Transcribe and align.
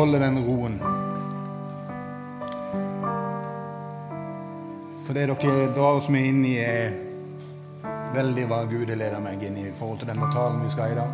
beholde 0.00 0.18
den 0.18 0.38
roen. 0.46 0.78
For 5.04 5.12
det 5.12 5.26
dere 5.28 5.66
drar 5.76 5.98
oss 5.98 6.06
med 6.08 6.24
inn 6.24 6.44
i, 6.48 6.54
er 6.56 6.94
veldig 8.14 8.46
hva 8.48 8.62
Gud 8.70 8.88
leder 8.88 9.20
meg 9.20 9.42
inn 9.44 9.58
i 9.60 9.66
i 9.68 9.74
forhold 9.76 10.00
til 10.00 10.08
denne 10.08 10.30
talen 10.32 10.62
vi 10.64 10.70
skal 10.72 10.86
ha 10.86 10.94
i 10.94 10.96
dag. 10.96 11.10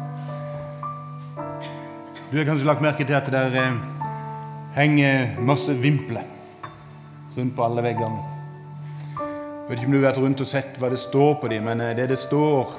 Du 2.31 2.39
har 2.39 2.47
kanskje 2.47 2.69
lagt 2.69 2.85
merke 2.85 3.03
til 3.03 3.19
at 3.19 3.27
det 3.27 3.35
der, 3.35 3.57
eh, 3.59 3.75
henger 4.77 5.35
masse 5.41 5.75
vimpler 5.83 6.23
rundt 7.37 7.57
på 7.57 7.65
alle 7.65 7.83
veggene. 7.83 8.23
Jeg 9.19 9.69
vet 9.69 9.79
ikke 9.81 9.87
om 9.87 9.93
du 9.97 9.99
har 9.99 10.13
vært 10.13 10.23
rundt 10.23 10.45
og 10.47 10.47
sett 10.47 10.79
hva 10.79 10.93
det 10.95 11.03
står 11.03 11.41
på 11.41 11.49
dem, 11.51 11.67
men 11.67 11.81
eh, 11.81 11.97
det 11.97 12.09
det 12.09 12.21
står, 12.23 12.71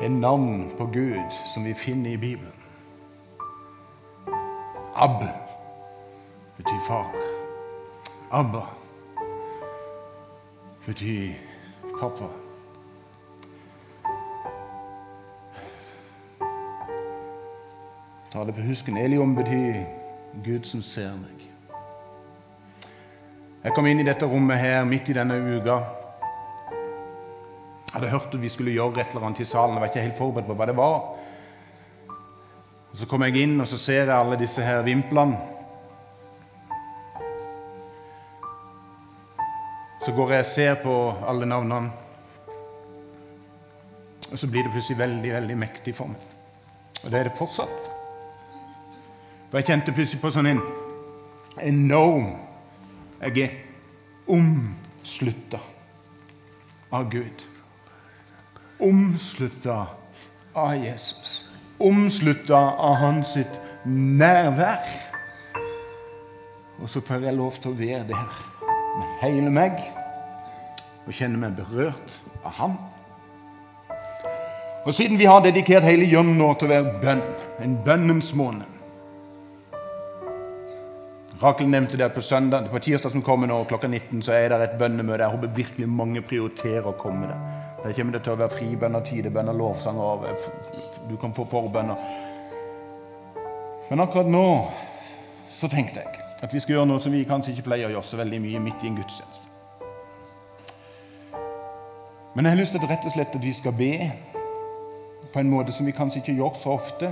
er 0.00 0.08
navn 0.08 0.70
på 0.78 0.86
Gud 0.86 1.28
som 1.52 1.68
vi 1.68 1.74
finner 1.74 2.16
i 2.16 2.16
Bibelen. 2.16 2.59
Ab 5.00 5.24
betyr 6.56 6.80
far. 6.88 7.06
Abba 8.30 8.66
betyr 10.86 11.32
pappa. 12.00 12.28
Ta 18.32 18.44
det 18.44 18.52
på 18.52 18.60
husken. 18.60 18.96
Eliom 18.96 19.34
betyr 19.36 19.86
Gud 20.44 20.68
som 20.68 20.82
ser 20.82 21.16
meg. 21.16 21.48
Jeg 23.64 23.72
kom 23.72 23.88
inn 23.88 24.04
i 24.04 24.04
dette 24.04 24.28
rommet 24.28 24.60
her 24.60 24.84
midt 24.84 25.08
i 25.08 25.16
denne 25.16 25.40
uka. 25.40 25.78
Jeg 27.88 27.94
hadde 27.94 28.12
hørt 28.12 28.34
at 28.34 28.42
vi 28.42 28.52
skulle 28.52 28.76
gjøre 28.76 29.00
et 29.00 29.16
eller 29.16 29.30
annet 29.30 29.40
i 29.40 29.48
salen. 29.48 29.74
Jeg 29.74 29.80
var 29.80 29.94
ikke 29.94 30.04
helt 30.10 30.20
forberedt 30.20 30.52
på 30.52 30.60
hva 30.60 30.68
det 30.68 30.76
var. 30.76 31.19
Og 32.90 32.96
Så 32.96 33.06
kommer 33.06 33.26
jeg 33.26 33.42
inn, 33.42 33.60
og 33.60 33.68
så 33.68 33.78
ser 33.78 34.04
jeg 34.04 34.16
alle 34.16 34.38
disse 34.38 34.62
her 34.62 34.82
vimplene. 34.82 35.38
Så 40.00 40.12
går 40.16 40.32
jeg 40.32 40.40
og 40.40 40.46
ser 40.46 40.74
på 40.82 40.94
alle 41.28 41.46
navnene. 41.46 41.92
Og 44.32 44.38
så 44.38 44.46
blir 44.46 44.62
det 44.62 44.72
plutselig 44.72 44.98
veldig, 44.98 45.32
veldig 45.32 45.56
mektig 45.58 45.94
for 45.94 46.10
meg. 46.10 46.22
Og 47.04 47.10
det 47.10 47.18
er 47.18 47.28
det 47.28 47.38
fortsatt. 47.38 47.90
For 49.50 49.58
jeg 49.58 49.66
kjente 49.66 49.94
plutselig 49.94 50.22
på 50.22 50.30
sånn 50.34 50.52
en 50.52 50.62
enorm 51.66 52.30
Jeg 53.20 53.42
er 53.42 53.56
omslutta 54.32 55.58
av 56.96 57.10
Gud. 57.12 57.42
Omslutta 58.80 59.76
av 60.56 60.74
Jesus. 60.80 61.49
Omslutta 61.80 62.60
av 62.76 62.98
hans 63.00 63.34
sitt 63.36 63.60
nærvær. 63.88 64.84
Og 66.80 66.88
så 66.88 67.02
får 67.04 67.26
jeg 67.26 67.36
lov 67.36 67.56
til 67.60 67.72
å 67.72 67.78
være 67.78 68.04
der 68.08 68.36
med 68.98 69.14
hele 69.22 69.52
meg 69.52 69.78
og 71.06 71.14
kjenne 71.16 71.40
meg 71.40 71.56
berørt 71.56 72.18
av 72.44 72.52
Han. 72.58 72.76
Og 74.84 74.94
siden 74.96 75.18
vi 75.20 75.28
har 75.28 75.42
dedikert 75.44 75.84
hele 75.84 76.06
nå 76.24 76.52
til 76.56 76.68
å 76.68 76.74
være 76.74 77.00
bønn, 77.02 77.24
en 77.60 77.80
bønnens 77.84 78.34
måned 78.36 78.80
Rakel 81.40 81.68
nevnte 81.72 81.96
det 81.96 82.08
på 82.12 82.20
søndag, 82.20 82.66
på 82.68 82.78
tirsdag 82.84 83.14
som 83.14 83.22
kommer 83.24 83.48
nå 83.48 83.62
klokka 83.64 83.88
19, 83.88 84.20
så 84.22 84.34
er 84.36 84.50
det 84.52 84.58
et 84.60 84.74
bønnemøte. 84.80 85.22
Jeg 85.24 85.32
håper 85.32 85.54
virkelig 85.56 85.86
mange 85.88 86.20
prioriterer 86.20 86.90
å 86.90 86.98
komme 87.00 87.30
der. 87.30 87.38
Der 87.80 87.94
kommer 87.96 88.12
det 88.12 88.26
til 88.26 88.34
å 88.34 88.40
være 88.42 88.52
fribønner, 88.58 89.06
tidebønner, 89.08 89.56
lovsanger 89.56 90.04
og 90.04 90.26
Du 91.08 91.16
kan 91.16 91.34
få 91.34 91.46
forbønner. 91.50 91.96
Men 93.90 94.00
akkurat 94.00 94.28
nå 94.30 94.70
så 95.50 95.68
tenkte 95.68 96.00
jeg 96.00 96.20
at 96.40 96.54
vi 96.54 96.60
skal 96.60 96.74
gjøre 96.74 96.88
noe 96.88 97.00
som 97.02 97.12
vi 97.12 97.24
kanskje 97.28 97.52
ikke 97.52 97.66
pleier 97.68 97.90
å 97.90 97.94
gjøre 97.96 98.08
så 98.08 98.18
veldig 98.20 98.38
mye 98.40 98.60
midt 98.64 98.84
i 98.84 98.88
en 98.88 98.96
gudstjeneste. 98.96 99.46
Men 102.34 102.46
jeg 102.46 102.54
har 102.54 102.60
lyst 102.60 102.72
til 102.76 102.80
at 102.80 102.90
rett 102.92 103.08
og 103.08 103.12
slett 103.16 103.34
at 103.36 103.44
vi 103.44 103.52
skal 103.52 103.74
be 103.76 103.94
på 105.32 105.42
en 105.42 105.50
måte 105.50 105.74
som 105.74 105.86
vi 105.86 105.94
kanskje 105.94 106.22
ikke 106.22 106.36
gjør 106.38 106.56
så 106.56 106.76
ofte. 106.78 107.10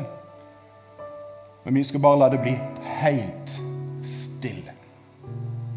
Men 1.64 1.74
vi 1.74 1.84
skal 1.84 2.00
bare 2.00 2.22
la 2.22 2.30
det 2.32 2.40
bli 2.44 2.54
helt 3.02 3.52
stille. 4.06 4.72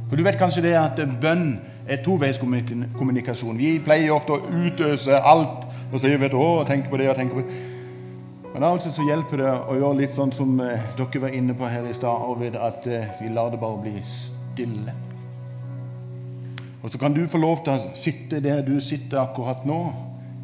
For 0.09 0.15
du 0.15 0.23
vet 0.23 0.39
kanskje 0.39 0.63
det 0.67 0.77
at 0.77 1.01
bønn 1.21 1.55
er 1.89 2.03
toveiskommunikasjon. 2.05 3.57
Vi 3.57 3.79
pleier 3.83 4.13
ofte 4.13 4.37
å 4.37 4.43
utøse 4.45 5.17
alt 5.17 5.65
og 5.91 5.99
si 5.99 6.13
vet 6.15 6.37
å, 6.37 6.47
tenk 6.67 6.87
på 6.91 7.01
det 7.01 7.09
og 7.11 7.17
tenk 7.19 7.33
på 7.33 7.41
det. 7.41 7.70
Men 8.53 8.65
av 8.67 8.75
og 8.75 8.81
til 8.83 8.91
så 8.91 9.05
hjelper 9.07 9.39
det 9.39 9.51
å 9.51 9.75
gjøre 9.79 9.97
litt 10.01 10.15
sånn 10.15 10.33
som 10.35 10.57
eh, 10.59 10.89
dere 10.97 11.21
var 11.23 11.35
inne 11.35 11.53
på 11.55 11.69
her 11.71 11.85
i 11.87 11.93
stad, 11.95 12.25
og 12.27 12.41
ved 12.41 12.57
at 12.59 12.83
eh, 12.83 13.07
vi 13.21 13.31
lar 13.31 13.53
det 13.53 13.61
bare 13.61 13.79
bli 13.79 13.93
stille. 14.03 14.95
Og 16.81 16.91
så 16.91 16.99
kan 16.99 17.15
du 17.15 17.21
få 17.31 17.39
lov 17.39 17.61
til 17.63 17.77
å 17.77 17.91
sitte 17.95 18.41
der 18.43 18.59
du 18.67 18.73
sitter 18.83 19.21
akkurat 19.21 19.63
nå, 19.69 19.79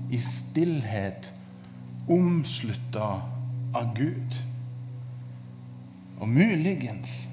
i 0.07 0.21
stillhet, 0.23 1.27
omslutta 2.07 3.09
av 3.75 3.89
Gud. 3.97 4.37
Og 6.21 6.29
muligens 6.31 7.25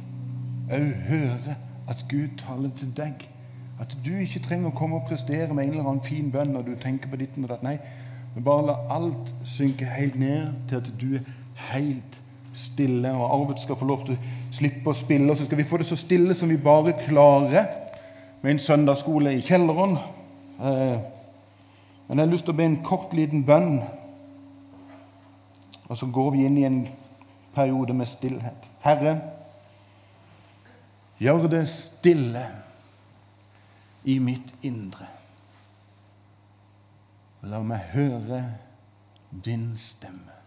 òg 0.75 0.91
høre 1.07 1.55
at 1.87 2.03
Gud 2.11 2.35
taler 2.41 2.73
til 2.75 2.91
deg. 2.97 3.29
At 3.79 3.95
du 4.03 4.11
ikke 4.17 4.43
trenger 4.43 4.73
å 4.73 4.79
komme 4.79 4.99
og 4.99 5.07
prestere 5.07 5.55
med 5.55 5.69
en 5.69 5.77
eller 5.77 5.87
annen 5.87 6.07
fin 6.07 6.33
bønn 6.35 6.55
når 6.55 6.67
du 6.67 6.75
tenker 6.83 7.11
på 7.13 7.21
ditt 7.21 7.39
og 7.39 7.47
datt. 7.53 7.63
Nei, 7.63 7.79
men 8.35 8.45
bare 8.45 8.67
la 8.67 8.77
alt 8.97 9.35
synke 9.47 9.87
helt 9.87 10.19
ned 10.19 10.53
til 10.69 10.77
at 10.81 10.91
du 11.01 11.15
er 11.15 11.27
helt 11.71 12.21
stille. 12.55 13.13
Og 13.13 13.35
Arvid 13.35 13.61
skal 13.63 13.79
få 13.79 13.87
lov 13.87 14.05
til 14.07 14.17
å 14.17 14.55
slippe 14.55 14.91
å 14.91 14.99
spille, 14.99 15.31
og 15.31 15.39
så 15.39 15.47
skal 15.47 15.61
vi 15.61 15.67
få 15.69 15.79
det 15.81 15.89
så 15.89 15.99
stille 15.99 16.35
som 16.35 16.51
vi 16.51 16.59
bare 16.59 16.97
klarer 17.05 17.69
med 18.43 18.55
en 18.55 18.63
søndagsskole 18.63 19.37
i 19.39 19.45
kjelleren. 19.45 19.97
Eh, 20.61 20.99
men 22.09 22.19
jeg 22.19 22.27
har 22.27 22.33
lyst 22.33 22.45
til 22.49 22.55
å 22.55 22.59
be 22.59 22.67
en 22.69 22.83
kort, 22.85 23.15
liten 23.17 23.47
bønn, 23.47 23.79
og 25.89 25.97
så 25.99 26.09
går 26.11 26.31
vi 26.35 26.45
inn 26.45 26.59
i 26.59 26.67
en 26.69 26.83
periode 27.55 27.95
med 27.97 28.09
stillhet. 28.11 28.69
Herre, 28.85 29.17
gjør 31.23 31.47
det 31.49 31.65
stille 31.71 32.45
i 34.05 34.19
mitt 34.21 34.53
indre. 34.67 35.07
La 37.45 37.59
meg 37.61 37.91
høre 37.93 38.39
din 39.45 39.75
stemme. 39.77 40.44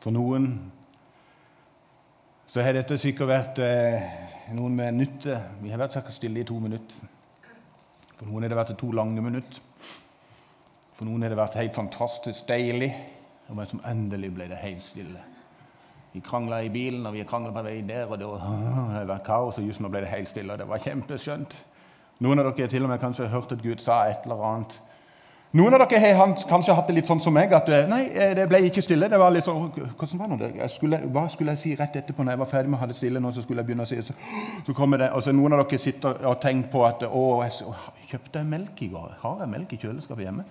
For 0.00 0.14
noen 0.16 0.52
så 2.50 2.64
har 2.64 2.74
dette 2.74 2.96
sikkert 2.98 3.28
vært 3.30 3.58
eh, 3.62 4.06
noen 4.56 4.74
minutter. 4.74 5.42
Vi 5.60 5.70
har 5.70 5.78
vært 5.78 5.94
sikkert 5.94 6.16
stille 6.16 6.40
i 6.40 6.46
to 6.48 6.56
minutter. 6.58 7.10
For 8.16 8.26
noen 8.26 8.42
har 8.42 8.52
det 8.52 8.58
vært 8.58 8.72
to 8.80 8.88
lange 8.96 9.22
minutter. 9.22 9.60
For 10.96 11.06
noen 11.06 11.22
har 11.22 11.32
det 11.32 11.38
vært 11.38 11.60
helt 11.60 11.76
fantastisk 11.76 12.48
deilig. 12.48 12.90
Men 13.50 13.68
som 13.70 13.82
endelig 13.86 14.32
ble 14.34 14.48
det 14.50 14.58
helt 14.62 14.82
stille. 14.82 15.22
Vi 16.10 16.22
krangla 16.26 16.62
i 16.66 16.72
bilen, 16.74 17.06
og 17.06 17.14
vi 17.14 17.22
krangla 17.26 17.52
på 17.54 17.62
vei 17.66 17.80
der, 17.86 18.10
og 18.10 18.18
det 18.20 19.06
var, 19.08 19.22
kaos. 19.26 19.60
Og 19.60 19.68
just 19.68 19.82
nå 19.82 19.90
ble 19.92 20.02
det 20.04 20.10
helt 20.10 20.30
stille, 20.32 20.54
og 20.54 20.58
det 20.58 20.68
var 20.70 20.82
kjempeskjønt. 20.82 21.56
Noen 22.24 22.42
av 22.42 22.50
dere 22.50 22.66
har 22.66 22.72
til 22.72 22.84
og 22.84 22.90
med 22.90 23.00
kanskje 23.00 23.30
hørt 23.32 23.52
at 23.54 23.62
Gud 23.62 23.80
sa 23.84 24.02
et 24.08 24.26
eller 24.26 24.42
annet 24.48 24.80
noen 25.58 25.74
av 25.74 25.82
dere 25.82 26.12
har 26.14 26.34
kanskje 26.46 26.74
hatt 26.78 26.90
det 26.90 26.94
litt 27.00 27.08
sånn 27.10 27.22
som 27.22 27.34
meg, 27.34 27.50
at 27.56 27.68
eh, 27.74 27.88
nei, 27.90 28.04
eh, 28.14 28.34
det 28.38 28.46
ble 28.50 28.60
ikke 28.68 28.84
stille. 28.84 29.08
det 29.10 29.18
var 29.18 29.32
litt 29.34 29.48
sånn, 29.48 29.72
hvordan 29.98 30.20
var 30.20 30.34
det? 30.44 30.68
Skulle, 30.70 31.00
hva 31.10 31.24
skulle 31.32 31.56
jeg 31.56 31.62
si 31.62 31.74
rett 31.78 31.96
etterpå 31.98 32.22
når 32.22 32.36
jeg 32.36 32.42
var 32.44 32.50
ferdig 32.52 32.70
med 32.70 32.78
å 32.78 32.82
ha 32.84 32.90
det 32.90 32.98
stille? 32.98 33.22
nå, 33.22 33.32
så 33.34 33.42
skulle 33.42 33.64
jeg 33.64 33.70
begynne 33.72 33.86
å 33.86 33.90
si, 33.90 33.98
så, 34.06 34.14
så 34.66 34.76
kommer 34.76 35.02
det, 35.02 35.10
altså 35.10 35.34
Noen 35.34 35.56
av 35.56 35.64
dere 35.64 35.82
sitter 35.82 36.22
og 36.30 36.38
tenker 36.42 36.70
på 36.70 36.84
at 36.86 37.06
å, 37.08 37.24
jeg, 37.46 37.76
kjøpte 38.12 38.42
jeg 38.42 38.52
melk 38.54 38.82
i 38.86 38.90
går? 38.94 39.14
Har 39.24 39.42
jeg 39.42 39.54
melk 39.56 39.74
i 39.74 39.80
kjøleskapet 39.82 40.28
hjemme? 40.28 40.46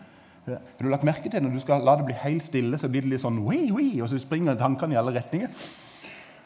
Har 0.49 0.81
du 0.81 0.89
lagt 0.89 1.07
merke 1.07 1.29
til 1.31 1.43
når 1.45 1.55
du 1.55 1.61
skal 1.63 1.83
la 1.85 1.95
det 1.99 2.07
bli 2.07 2.17
helt 2.23 2.43
stille, 2.43 2.79
så 2.81 2.89
blir 2.91 3.05
det 3.05 3.13
litt 3.13 3.23
sånn 3.23 3.39
wii, 3.45 3.69
wii, 3.75 3.93
og 4.03 4.09
så 4.11 4.19
springer 4.19 4.59
tankene 4.59 4.95
i 4.95 4.99
alle 4.99 5.15
retninger? 5.15 5.51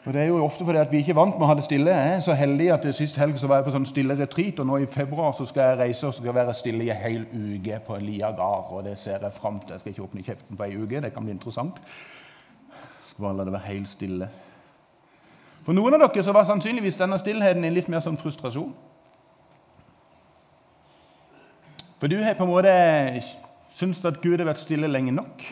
Og 0.04 0.12
Det 0.12 0.20
er 0.20 0.26
jo 0.26 0.44
ofte 0.44 0.64
fordi 0.64 0.78
at 0.78 0.90
vi 0.92 0.98
ikke 1.00 1.14
er 1.14 1.16
vant 1.16 1.36
med 1.38 1.46
å 1.46 1.48
ha 1.48 1.54
det 1.56 1.64
stille. 1.64 1.90
Jeg 1.90 2.16
er 2.16 2.20
så 2.20 2.34
heldig 2.36 2.66
at 2.74 2.88
Sist 2.92 3.16
helg 3.16 3.38
så 3.40 3.48
var 3.48 3.62
jeg 3.62 3.64
på 3.70 3.72
sånn 3.72 3.86
stille 3.88 4.16
retreat, 4.18 4.58
og 4.60 4.66
nå 4.68 4.82
i 4.82 4.88
februar 4.90 5.32
så 5.32 5.46
skal 5.48 5.70
jeg 5.70 5.78
reise 5.78 6.10
og 6.10 6.12
skal 6.18 6.36
være 6.36 6.54
stille 6.58 6.84
i 6.84 6.90
en 6.92 7.00
hel 7.00 7.22
uke 7.32 7.78
på 7.86 7.96
lia 8.02 8.28
gard. 8.36 8.68
Og 8.68 8.84
det 8.84 8.98
ser 9.00 9.24
jeg 9.24 9.32
fram 9.32 9.62
til. 9.62 9.72
Jeg 9.72 9.80
skal 9.80 9.94
ikke 9.94 10.04
åpne 10.04 10.26
kjeften 10.26 10.60
på 10.60 10.66
ei 10.66 10.76
uke, 10.76 11.00
det 11.00 11.12
kan 11.14 11.24
bli 11.24 11.32
interessant. 11.32 11.80
Skal 13.08 13.24
bare 13.24 13.38
la 13.38 13.48
det 13.48 13.56
være 13.56 13.70
helt 13.70 13.88
stille. 13.88 14.28
For 15.64 15.72
noen 15.72 15.96
av 15.96 16.04
dere 16.04 16.26
så 16.26 16.36
var 16.36 16.44
sannsynligvis 16.50 17.00
denne 17.00 17.16
stillheten 17.22 17.64
en 17.64 17.76
litt 17.78 17.88
mer 17.88 18.04
sånn 18.04 18.20
frustrasjon. 18.20 18.76
For 21.96 22.12
du 22.12 22.18
har 22.20 22.36
på 22.36 22.44
en 22.44 22.52
måte 22.52 22.76
syntes 23.72 24.04
at 24.04 24.20
Gud 24.20 24.36
har 24.36 24.50
vært 24.50 24.60
stille 24.60 24.90
lenge 24.92 25.16
nok. 25.16 25.48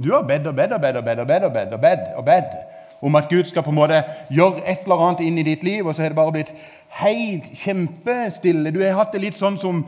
Du 0.00 0.14
har 0.14 0.24
bedt 0.24 0.48
og 0.48 0.56
bedt 0.56 0.72
og 0.72 0.80
bedt 0.80 0.96
og 0.96 1.04
bedt 1.04 1.20
og 1.20 1.28
bedt 1.28 1.44
og 1.44 1.52
bedt 1.52 1.74
og 1.76 1.82
bedt 1.84 2.12
og 2.16 2.28
bedt 2.32 2.60
om 3.00 3.16
at 3.16 3.28
Gud 3.30 3.44
skal 3.48 3.64
på 3.64 3.72
en 3.72 3.80
måte 3.80 4.02
gjøre 4.30 4.62
et 4.66 4.84
eller 4.84 5.06
annet 5.06 5.24
inn 5.24 5.40
i 5.40 5.46
ditt 5.46 5.64
liv, 5.64 5.86
og 5.86 5.94
så 5.94 6.02
har 6.02 6.12
det 6.12 6.20
bare 6.20 6.36
blitt 6.36 6.54
helt 7.00 7.48
kjempestille. 7.62 8.72
Du 8.74 8.82
har 8.82 8.98
hatt 8.98 9.12
det 9.14 9.22
litt 9.24 9.40
sånn 9.40 9.58
som 9.60 9.84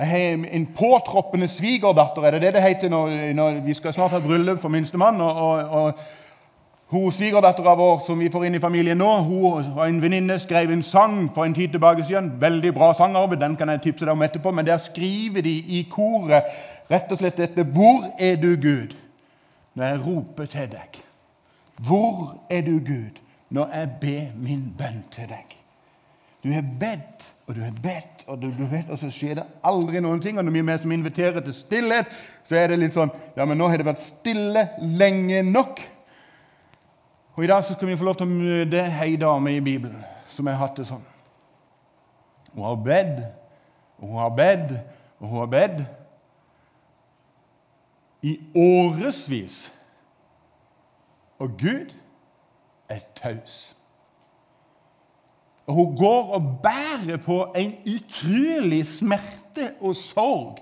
en 0.00 0.66
påtroppende 0.76 1.48
svigerdatter, 1.48 2.24
er 2.24 2.36
det 2.36 2.46
det 2.46 2.54
det 2.56 2.62
heter 2.64 2.92
når, 2.92 3.16
når 3.36 3.60
vi 3.66 3.74
skal 3.76 3.92
snart 3.92 4.14
ha 4.16 4.20
bryllup 4.24 4.60
for 4.62 4.72
minstemann? 4.72 5.20
Og, 5.20 5.36
og, 5.36 5.74
og 5.80 5.92
hun 6.90 7.12
Svigerdattera 7.14 7.76
vår 7.78 8.00
som 8.02 8.18
vi 8.18 8.30
får 8.32 8.48
inn 8.48 8.56
i 8.58 8.62
familien 8.62 8.98
nå, 8.98 9.10
hun 9.22 9.60
og 9.76 9.82
en 9.84 10.00
venninne 10.02 10.40
skrev 10.42 10.72
en 10.74 10.82
sang 10.82 11.28
for 11.34 11.46
en 11.46 11.54
tid 11.54 11.70
tilbake 11.70 12.02
siden. 12.02 12.32
Veldig 12.40 12.72
bra 12.74 12.88
sangarbeid, 12.98 13.38
den 13.38 13.54
kan 13.56 13.70
jeg 13.70 13.84
tipse 13.84 14.08
deg 14.08 14.16
om 14.16 14.24
etterpå. 14.26 14.50
Men 14.50 14.66
der 14.66 14.80
skriver 14.82 15.44
de 15.46 15.52
i 15.78 15.84
koret 15.90 16.48
rett 16.90 17.12
og 17.12 17.20
slett 17.20 17.38
dette 17.38 17.62
Hvor 17.62 18.08
er 18.18 18.40
du, 18.42 18.56
Gud, 18.58 18.96
når 19.78 19.86
jeg 19.86 20.02
roper 20.08 20.50
til 20.50 20.66
deg? 20.72 20.98
Hvor 21.86 22.36
er 22.50 22.64
du, 22.66 22.76
Gud, 22.84 23.20
når 23.50 23.74
jeg 23.74 23.90
ber 24.00 24.36
min 24.36 24.68
bønn 24.78 25.04
til 25.10 25.30
deg? 25.30 25.56
Du 26.44 26.52
har 26.52 26.64
bedt 26.80 27.30
og 27.50 27.56
du 27.56 27.64
har 27.64 27.72
bedt, 27.82 28.20
og, 28.26 28.36
du, 28.38 28.46
du 28.46 28.66
vet, 28.70 28.86
og 28.94 28.98
så 29.00 29.08
skjer 29.10 29.40
det 29.40 29.44
aldri 29.66 29.98
noen 29.98 30.20
ting. 30.22 30.36
Og 30.38 30.44
når 30.46 30.54
vi 30.54 30.60
er 30.62 30.76
som 30.78 30.92
inviterer 30.94 31.42
til 31.42 31.54
stillhet, 31.56 32.06
så 32.46 32.54
er 32.60 32.70
det 32.70 32.76
litt 32.78 32.94
sånn 32.94 33.10
Ja, 33.34 33.42
men 33.42 33.58
nå 33.58 33.66
har 33.66 33.80
det 33.80 33.88
vært 33.88 33.98
stille 33.98 34.68
lenge 34.78 35.40
nok. 35.48 35.82
Og 37.34 37.42
I 37.42 37.48
dag 37.50 37.64
så 37.66 37.74
skal 37.74 37.90
vi 37.90 37.96
få 37.98 38.06
lov 38.06 38.20
til 38.20 38.28
å 38.28 38.36
møte 38.36 38.84
ei 39.02 39.16
dame 39.18 39.56
i 39.56 39.64
Bibelen 39.66 39.98
som 40.30 40.46
har 40.46 40.60
hatt 40.60 40.78
det 40.78 40.86
sånn. 40.92 41.02
Hun 42.54 42.68
har 42.68 42.78
bedt, 42.86 43.18
og 43.98 44.12
hun 44.12 44.22
har 44.22 44.30
bedt, 44.38 44.70
og 45.18 45.26
hun 45.26 45.42
har 45.42 45.50
bedt 45.56 45.82
i 48.30 48.36
årevis. 48.54 49.58
Og 51.40 51.50
Gud 51.58 51.94
er 52.88 52.98
taus. 53.16 53.76
Og 55.66 55.74
hun 55.74 55.96
går 55.96 56.34
og 56.34 56.58
bærer 56.62 57.16
på 57.16 57.52
en 57.56 57.74
utrolig 57.86 58.86
smerte 58.86 59.72
og 59.80 59.96
sorg. 59.96 60.58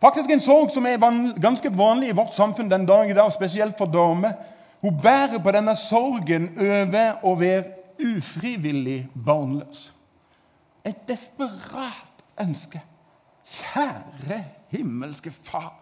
Faktisk 0.00 0.30
en 0.30 0.40
sorg 0.40 0.70
som 0.74 0.86
er 0.86 1.00
ganske 1.40 1.70
vanlig 1.78 2.08
i 2.08 2.16
vårt 2.16 2.34
samfunn 2.34 2.70
den 2.70 2.86
dag 2.86 3.10
i 3.10 3.14
dag, 3.14 3.32
spesielt 3.32 3.78
for 3.78 3.86
damer. 3.86 4.32
Hun 4.80 5.00
bærer 5.02 5.38
på 5.38 5.52
denne 5.52 5.76
sorgen 5.76 6.50
over 6.58 7.20
å 7.22 7.34
være 7.36 7.64
ufrivillig 8.00 9.08
barnløs. 9.26 9.90
Et 10.84 11.08
desperat 11.08 12.24
ønske. 12.40 12.80
Kjære 13.50 14.44
himmelske 14.70 15.30
Far, 15.30 15.74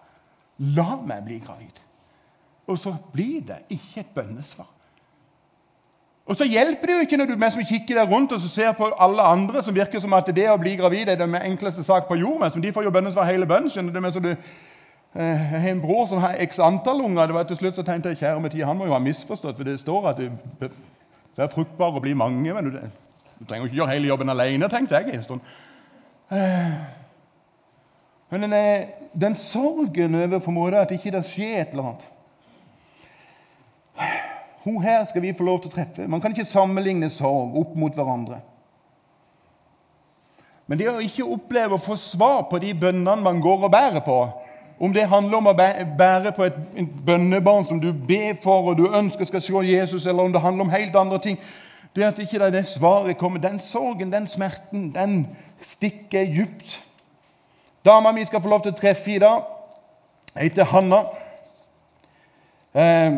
la 0.59 0.97
meg 1.07 1.25
bli 1.27 1.39
gravid. 1.39 1.88
Og 2.69 2.79
så 2.79 2.93
blir 3.13 3.41
det 3.49 3.63
ikke 3.73 4.01
et 4.01 4.11
bønnesvar. 4.15 4.69
Og 6.29 6.37
så 6.37 6.45
hjelper 6.45 6.87
det 6.87 6.95
jo 6.95 7.05
ikke 7.07 7.17
når 7.17 7.31
du 7.31 7.35
som 7.41 7.65
kikker 7.65 7.97
deg 7.97 8.11
rundt 8.13 8.33
og 8.37 8.41
ser 8.45 8.73
på 8.77 8.91
alle 9.01 9.23
andre 9.25 9.63
som 9.65 9.75
virker 9.75 10.01
som 10.01 10.13
at 10.13 10.29
det 10.37 10.45
å 10.53 10.59
bli 10.61 10.75
gravid 10.77 11.09
er 11.09 11.17
den 11.17 11.35
enkleste 11.35 11.83
sak 11.83 12.05
på 12.09 12.19
jord. 12.21 12.43
Men 12.43 12.63
de 12.63 12.73
får 12.73 12.85
jo 12.85 12.93
bønnesvar 12.93 13.25
hele 13.25 13.47
bønnen. 13.49 13.71
skjønner 13.71 14.21
du, 14.21 14.29
eh, 14.29 14.37
Jeg 15.53 15.61
har 15.61 15.71
en 15.71 15.81
bror 15.81 16.07
som 16.07 16.19
har 16.19 16.37
x 16.39 16.59
antall 16.59 17.01
unger. 17.01 17.27
det 17.27 17.35
var 17.35 17.45
Til 17.45 17.57
slutt 17.57 17.77
så 17.77 17.83
tenkte 17.83 18.09
jeg 18.09 18.19
kjære 18.19 18.41
med 18.41 18.51
tid, 18.51 18.65
han 18.65 18.77
må 18.77 18.85
jo 18.85 18.93
ha 18.93 18.99
misforstått, 18.99 19.57
for 19.57 19.65
det 19.65 19.81
står 19.81 20.09
at 20.09 20.17
det, 20.17 20.71
er 21.39 21.49
fruktbart 21.49 21.97
å 21.97 22.01
bli 22.01 22.13
mange. 22.13 22.55
Men 22.55 22.65
du, 22.65 22.71
du 23.39 23.45
trenger 23.45 23.65
jo 23.65 23.73
ikke 23.73 23.77
gjøre 23.77 23.95
hele 23.95 24.09
jobben 24.09 24.29
alene, 24.29 24.69
tenkte 24.69 24.97
jeg 24.97 25.15
en 25.15 25.23
stund. 25.23 25.41
Eh, 26.31 26.73
men 28.31 28.43
den, 28.43 28.85
den 29.21 29.37
sorgen 29.37 30.15
over 30.15 30.39
på 30.39 30.51
en 30.51 30.55
måte 30.55 30.77
at 30.77 30.91
ikke 30.91 31.11
det 31.11 31.25
skjer 31.25 31.61
et 31.63 31.69
eller 31.71 31.85
annet 31.85 32.09
hun 34.65 34.83
her 34.83 35.05
skal 35.05 35.23
vi 35.23 35.35
få 35.37 35.47
lov 35.47 35.63
til 35.63 35.71
å 35.71 35.77
treffe. 35.77 36.07
Man 36.11 36.21
kan 36.21 36.35
ikke 36.35 36.49
sammenligne 36.49 37.11
sorg 37.11 37.57
opp 37.59 37.77
mot 37.79 37.95
hverandre. 37.95 38.41
Men 40.69 40.81
det 40.81 40.89
å 40.91 41.01
ikke 41.01 41.25
oppleve 41.25 41.79
å 41.79 41.81
få 41.81 41.97
svar 41.97 42.43
på 42.51 42.61
de 42.61 42.75
bønnene 42.77 43.23
man 43.25 43.41
går 43.41 43.65
og 43.65 43.73
bærer 43.73 44.05
på, 44.05 44.19
om 44.79 44.93
det 44.95 45.09
handler 45.11 45.39
om 45.39 45.49
å 45.51 45.55
bære 45.57 46.33
på 46.37 46.45
et, 46.45 46.59
bønnebarn 47.07 47.65
som 47.67 47.81
du 47.83 47.89
ber 47.93 48.37
for 48.43 48.71
og 48.71 48.77
du 48.79 48.85
ønsker 48.95 49.27
skal 49.27 49.43
se 49.43 49.63
Jesus, 49.67 50.07
eller 50.07 50.29
om 50.29 50.35
det 50.35 50.43
handler 50.45 50.69
om 50.69 50.71
helt 50.71 50.97
andre 50.97 51.19
ting 51.19 51.41
Det 51.97 52.05
at 52.05 52.19
ikke 52.19 52.51
det 52.53 52.67
svaret 52.67 53.19
kommer, 53.19 53.41
den 53.41 53.59
sorgen, 53.61 54.13
den 54.13 54.27
smerten, 54.27 54.93
den 54.95 55.27
stikker 55.61 56.23
djupt. 56.23 56.85
Dama 57.85 58.13
vi 58.13 58.25
skal 58.25 58.43
få 58.43 58.49
lov 58.49 58.61
til 58.63 58.73
å 58.73 58.77
treffe 58.77 59.11
i 59.11 59.19
dag, 59.19 59.41
heter 60.37 60.69
Hanna. 60.69 61.01
Eh, 62.75 63.17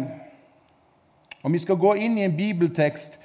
og 1.43 1.53
Vi 1.53 1.59
skal 1.59 1.77
gå 1.77 1.95
inn 1.95 2.19
i 2.19 2.25
en 2.25 2.37
bibeltekst 2.37 3.19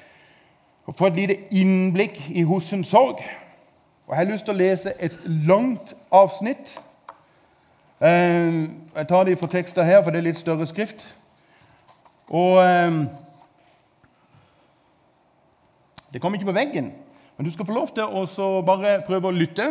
og 0.86 0.96
få 0.96 1.08
et 1.08 1.16
lite 1.16 1.38
innblikk 1.52 2.20
i 2.30 2.42
hosens 2.42 2.88
sorg. 2.88 3.20
Og 4.08 4.14
Jeg 4.14 4.18
har 4.18 4.32
lyst 4.32 4.46
til 4.46 4.54
å 4.54 4.58
lese 4.58 4.94
et 5.00 5.16
langt 5.26 5.96
avsnitt. 6.12 6.80
Eh, 8.02 8.70
jeg 8.96 9.08
tar 9.08 9.24
det 9.24 9.40
fra 9.40 9.48
teksten 9.48 9.86
her, 9.86 10.04
for 10.04 10.12
det 10.12 10.20
er 10.22 10.28
litt 10.30 10.40
større 10.40 10.68
skrift. 10.68 11.16
Og 12.28 12.62
eh, 12.64 13.06
Det 16.14 16.22
kommer 16.22 16.38
ikke 16.38 16.52
på 16.52 16.56
veggen, 16.56 16.94
men 17.38 17.46
du 17.46 17.52
skal 17.52 17.66
få 17.66 17.74
lov 17.74 17.90
til 17.92 18.06
å 18.08 18.62
bare 18.64 19.02
prøve 19.04 19.28
å 19.28 19.36
lytte. 19.36 19.66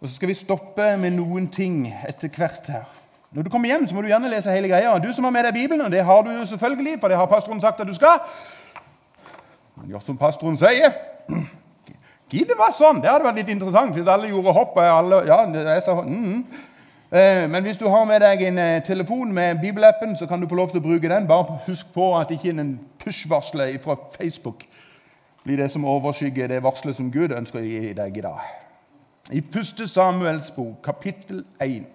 Og 0.00 0.08
så 0.08 0.14
skal 0.14 0.30
vi 0.30 0.36
stoppe 0.38 0.86
med 0.96 1.12
noen 1.18 1.50
ting 1.52 1.82
etter 2.08 2.32
hvert 2.32 2.70
her. 2.72 2.86
Når 3.36 3.42
du 3.42 3.50
kommer 3.50 3.68
hjem, 3.68 3.82
så 3.88 3.94
må 3.94 4.00
du 4.00 4.06
gjerne 4.08 4.30
lese 4.32 4.48
hele 4.48 4.68
greia. 4.70 4.94
Du 4.96 5.10
som 5.12 5.26
har 5.28 5.32
med 5.34 5.44
deg 5.44 5.52
Bibelen, 5.52 5.84
og 5.84 5.90
det 5.92 6.04
har 6.08 6.22
du 6.24 6.30
jo 6.32 6.44
selvfølgelig, 6.48 6.94
for 7.00 7.12
det 7.12 7.16
har 7.20 7.26
pastoren 7.28 7.60
sagt 7.60 7.80
at 7.80 7.86
du 7.86 7.92
skal. 7.92 8.22
Men 9.76 9.90
gjør 9.90 10.04
som 10.06 10.16
pastoren 10.16 10.56
sier. 10.56 10.94
Gidde 12.32 12.56
var 12.56 12.70
sånn! 12.72 13.02
Det 13.04 13.10
hadde 13.10 13.26
vært 13.26 13.42
litt 13.42 13.50
interessant 13.52 13.92
hvis 13.92 14.08
alle 14.08 14.30
gjorde 14.30 14.54
hopp. 14.56 14.78
Alle, 14.80 15.18
ja, 15.28 15.36
det 15.52 15.74
så, 15.84 15.98
mm. 16.00 16.38
eh, 17.12 17.42
men 17.52 17.66
hvis 17.68 17.76
du 17.76 17.84
har 17.92 18.06
med 18.08 18.24
deg 18.24 18.44
en 18.46 18.60
eh, 18.62 18.78
telefon 18.86 19.34
med 19.36 19.60
bibelappen, 19.60 20.16
så 20.16 20.24
kan 20.30 20.40
du 20.40 20.48
få 20.48 20.56
lov 20.56 20.72
til 20.72 20.80
å 20.80 20.86
bruke 20.86 21.10
den. 21.12 21.28
Bare 21.28 21.58
husk 21.66 21.90
på 21.92 22.06
at 22.16 22.32
ikke 22.32 22.54
en 22.54 22.70
push-varsler 23.04 23.76
fra 23.84 23.98
Facebook 24.16 24.64
blir 25.44 25.60
det 25.60 25.68
som 25.74 25.84
overskygger 25.84 26.48
det 26.54 26.62
varselet 26.64 26.96
som 26.96 27.12
Gud 27.12 27.36
ønsker 27.36 27.60
å 27.60 27.68
gi 27.68 27.92
deg 28.00 28.16
i 28.16 28.24
dag. 28.24 28.48
I 29.28 29.44
1. 29.44 29.84
Samuels 29.92 30.48
bok, 30.56 30.80
kapittel 30.88 31.44
1 31.60 31.92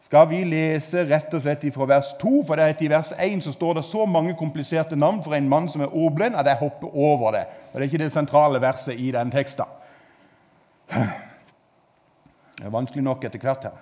skal 0.00 0.28
vi 0.30 0.40
lese 0.48 1.04
rett 1.04 1.34
og 1.36 1.42
slett 1.44 1.66
fra 1.74 1.86
vers 1.86 2.14
2. 2.20 2.32
For 2.48 2.56
det 2.56 2.64
er 2.64 2.84
i 2.84 2.90
vers 2.90 3.12
1 3.18 3.44
så 3.44 3.52
står 3.52 3.78
det 3.78 3.84
så 3.88 4.06
mange 4.08 4.34
kompliserte 4.38 4.96
navn 4.96 5.20
for 5.22 5.36
en 5.36 5.48
mann 5.48 5.68
som 5.68 5.84
er 5.84 5.92
ordblind, 5.92 6.36
at 6.36 6.48
jeg 6.48 6.60
hopper 6.62 6.96
over 6.96 7.36
det. 7.36 7.44
Og 7.72 7.74
Det 7.74 7.82
er 7.84 7.90
ikke 7.90 8.04
det 8.04 8.12
sentrale 8.12 8.60
verset 8.60 8.98
i 8.98 9.10
den 9.12 9.30
teksten. 9.30 9.68
Det 12.60 12.66
er 12.66 12.72
vanskelig 12.72 13.04
nok 13.04 13.24
etter 13.24 13.40
hvert 13.40 13.68
her. 13.68 13.76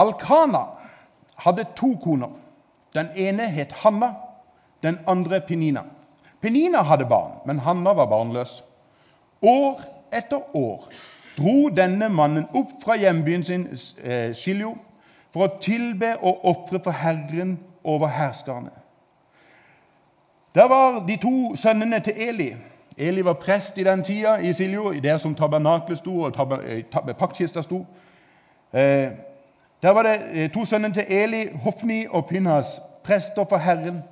Alkana 0.00 0.62
hadde 1.44 1.66
to 1.76 1.94
koner. 2.04 2.30
Den 2.94 3.08
ene 3.16 3.48
het 3.48 3.72
Hanna, 3.82 4.14
den 4.82 4.98
andre 5.06 5.40
Penina. 5.40 5.82
Penina 6.40 6.82
hadde 6.82 7.04
barn, 7.08 7.40
men 7.46 7.58
Hanna 7.58 7.92
var 7.92 8.06
barnløs. 8.06 8.62
År 9.42 9.80
etter 10.12 10.56
år 10.56 10.88
dro 11.38 11.68
denne 11.68 12.08
mannen 12.08 12.46
opp 12.54 12.76
fra 12.84 12.96
hjembyen 12.96 13.44
sin 13.44 13.66
eh, 14.04 14.32
Shiljo 14.34 14.74
for 15.32 15.46
å 15.46 15.58
tilbe 15.60 16.14
og 16.20 16.44
ofre 16.44 16.80
for 16.84 16.92
Herren 16.92 17.56
over 17.84 18.12
herskerne. 18.12 18.70
Der 20.54 20.68
var 20.68 21.06
de 21.06 21.16
to 21.16 21.54
sønnene 21.56 22.00
til 22.00 22.12
Eli. 22.16 22.52
Eli 22.96 23.24
var 23.24 23.40
prest 23.40 23.78
i 23.78 23.84
den 23.84 24.02
tida 24.04 24.36
i 24.36 24.52
Siljo, 24.52 24.92
der 24.92 25.18
som 25.18 25.34
tabernaklet 25.34 25.98
sto 25.98 26.20
og 26.20 26.62
eh, 26.64 26.84
paktkista 27.18 27.62
sto. 27.62 27.86
Eh, 28.72 29.08
der 29.82 29.90
var 29.90 30.02
det 30.02 30.16
eh, 30.32 30.50
to 30.50 30.64
sønnene 30.64 30.94
til 30.94 31.04
Eli, 31.08 31.46
Hofni 31.64 32.06
og 32.10 32.26
Pinhas, 32.26 32.80
prester 33.04 33.44
for 33.48 33.56
Herren. 33.56 34.02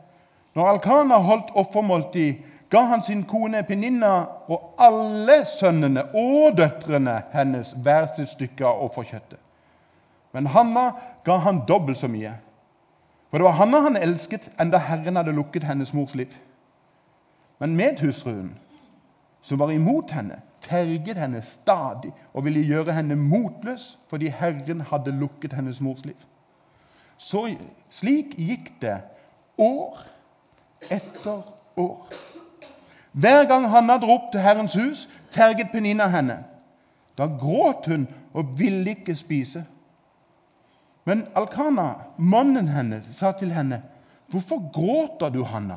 Når 0.55 0.69
Alkana 0.69 1.15
holdt 1.15 1.53
offermåltid, 1.55 2.35
ga 2.71 2.81
han 2.81 3.03
sin 3.03 3.25
kone 3.27 3.63
Peninna 3.67 4.13
og 4.49 4.75
alle 4.79 5.41
sønnene 5.49 6.05
og 6.15 6.57
døtrene 6.59 7.17
hennes 7.33 7.73
hver 7.83 8.07
sitt 8.15 8.31
stykke 8.37 8.67
av 8.67 8.85
offerkjøttet. 8.87 9.39
Men 10.33 10.47
Hanna 10.55 10.93
ga 11.27 11.41
han 11.43 11.65
dobbelt 11.67 11.99
så 11.99 12.09
mye. 12.09 12.37
For 13.31 13.39
det 13.39 13.47
var 13.49 13.59
Hanna 13.59 13.81
han 13.87 13.99
elsket, 13.99 14.49
enda 14.61 14.79
Herren 14.79 15.19
hadde 15.19 15.35
lukket 15.35 15.67
hennes 15.67 15.93
mors 15.95 16.15
liv. 16.15 16.31
Men 17.59 17.77
medhustruen, 17.77 18.55
som 19.43 19.59
var 19.59 19.71
imot 19.75 20.15
henne, 20.15 20.41
terget 20.63 21.19
henne 21.19 21.43
stadig 21.43 22.13
og 22.33 22.45
ville 22.45 22.63
gjøre 22.63 22.93
henne 22.93 23.17
motløs 23.17 23.97
fordi 24.11 24.29
Herren 24.29 24.85
hadde 24.91 25.15
lukket 25.17 25.53
hennes 25.57 25.81
mors 25.81 26.05
liv. 26.05 26.19
Så 27.19 27.49
slik 27.91 28.37
gikk 28.39 28.73
det 28.81 29.01
år 29.59 30.05
etter 30.91 31.43
år. 31.77 32.07
Hver 33.13 33.45
gang 33.49 33.67
Hanna 33.71 33.99
dro 33.99 34.15
opp 34.15 34.31
til 34.33 34.41
Herrens 34.41 34.75
hus, 34.79 35.09
terget 35.31 35.73
Penina 35.73 36.07
henne. 36.11 36.45
Da 37.19 37.27
gråt 37.27 37.87
hun 37.91 38.07
og 38.35 38.59
ville 38.59 38.95
ikke 38.95 39.15
spise. 39.19 39.65
Men 41.05 41.27
Alkana, 41.35 41.93
mannen 42.19 42.69
hennes, 42.69 43.07
sa 43.17 43.33
til 43.33 43.53
henne, 43.53 43.83
'Hvorfor 44.29 44.73
gråter 44.73 45.29
du, 45.29 45.43
Hanna? 45.45 45.77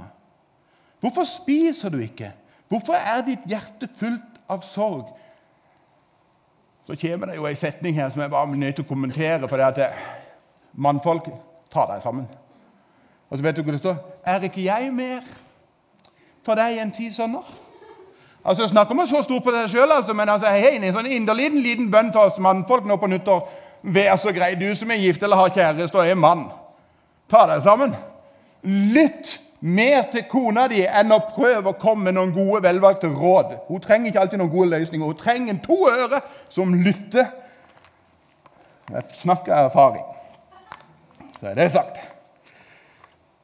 Hvorfor 1.00 1.24
spiser 1.24 1.90
du 1.90 1.98
ikke? 1.98 2.32
Hvorfor 2.68 2.94
er 2.94 3.22
ditt 3.22 3.46
hjerte 3.46 3.90
fullt 3.96 4.40
av 4.50 4.62
sorg?' 4.62 5.18
Så 6.86 6.96
kommer 6.96 7.26
det 7.26 7.36
jo 7.36 7.46
ei 7.46 7.56
setning 7.56 7.96
her 7.96 8.10
som 8.10 8.22
jeg 8.22 8.30
bare 8.30 8.52
er 8.52 8.56
nødt 8.56 8.76
til 8.76 8.86
å 8.86 8.88
kommentere. 8.88 9.48
for 9.50 9.58
det 9.58 9.80
at 9.80 9.94
Mannfolk, 10.74 11.30
ta 11.72 11.86
deg 11.86 12.02
sammen. 12.02 12.28
Og 13.30 13.38
så 13.38 13.44
vet 13.44 13.56
du 13.56 13.64
hva 13.64 13.72
det 13.72 13.80
står? 13.80 13.96
Er 14.26 14.40
ikke 14.40 14.64
jeg 14.64 14.94
mer 14.94 15.22
for 16.46 16.60
deg 16.60 16.80
enn 16.82 16.92
ti 16.94 17.10
sønner? 17.14 17.44
Altså, 18.44 18.68
Snakker 18.68 18.96
man 18.96 19.08
så 19.08 19.22
stort 19.24 19.44
på 19.44 19.54
seg 19.56 19.70
sjøl, 19.72 19.92
altså, 19.92 20.14
men 20.14 20.30
altså, 20.30 20.52
hei, 20.52 20.76
en 20.76 20.90
sånn 20.96 21.08
inderlig 21.08 21.50
liten 21.56 21.88
bønn 21.92 22.12
til 22.12 22.26
oss 22.26 22.42
mannfolk 22.44 22.88
nå 22.88 22.98
på 23.00 23.08
nyttår. 23.12 23.46
Vær 23.84 24.18
så 24.20 24.32
grei, 24.36 24.54
du 24.60 24.68
som 24.76 24.92
er 24.92 25.00
gift 25.00 25.24
eller 25.24 25.40
har 25.40 25.56
kjæreste 25.56 26.00
og 26.00 26.08
er 26.08 26.20
mann. 26.20 26.46
Ta 27.32 27.46
deg 27.48 27.64
sammen. 27.64 27.96
Lytt 28.64 29.38
mer 29.64 30.10
til 30.12 30.26
kona 30.32 30.66
di 30.72 30.82
enn 30.84 31.12
å 31.16 31.22
prøve 31.30 31.72
å 31.72 31.80
komme 31.80 32.10
med 32.10 32.18
noen 32.18 32.34
gode, 32.36 32.64
velvalgte 32.66 33.12
råd. 33.12 33.54
Hun 33.70 33.84
trenger 33.84 34.12
ikke 34.12 34.24
alltid 34.26 34.42
noen 34.42 34.52
gode 34.52 34.72
løsninger. 34.76 35.08
Hun 35.08 35.20
trenger 35.20 35.60
to 35.64 35.78
øre 35.88 36.20
som 36.52 36.76
lytter. 36.76 37.30
Jeg 38.92 39.20
snakker 39.22 39.56
erfaring. 39.56 40.04
Så 41.40 41.48
er 41.52 41.56
det 41.60 41.70
sagt. 41.72 42.02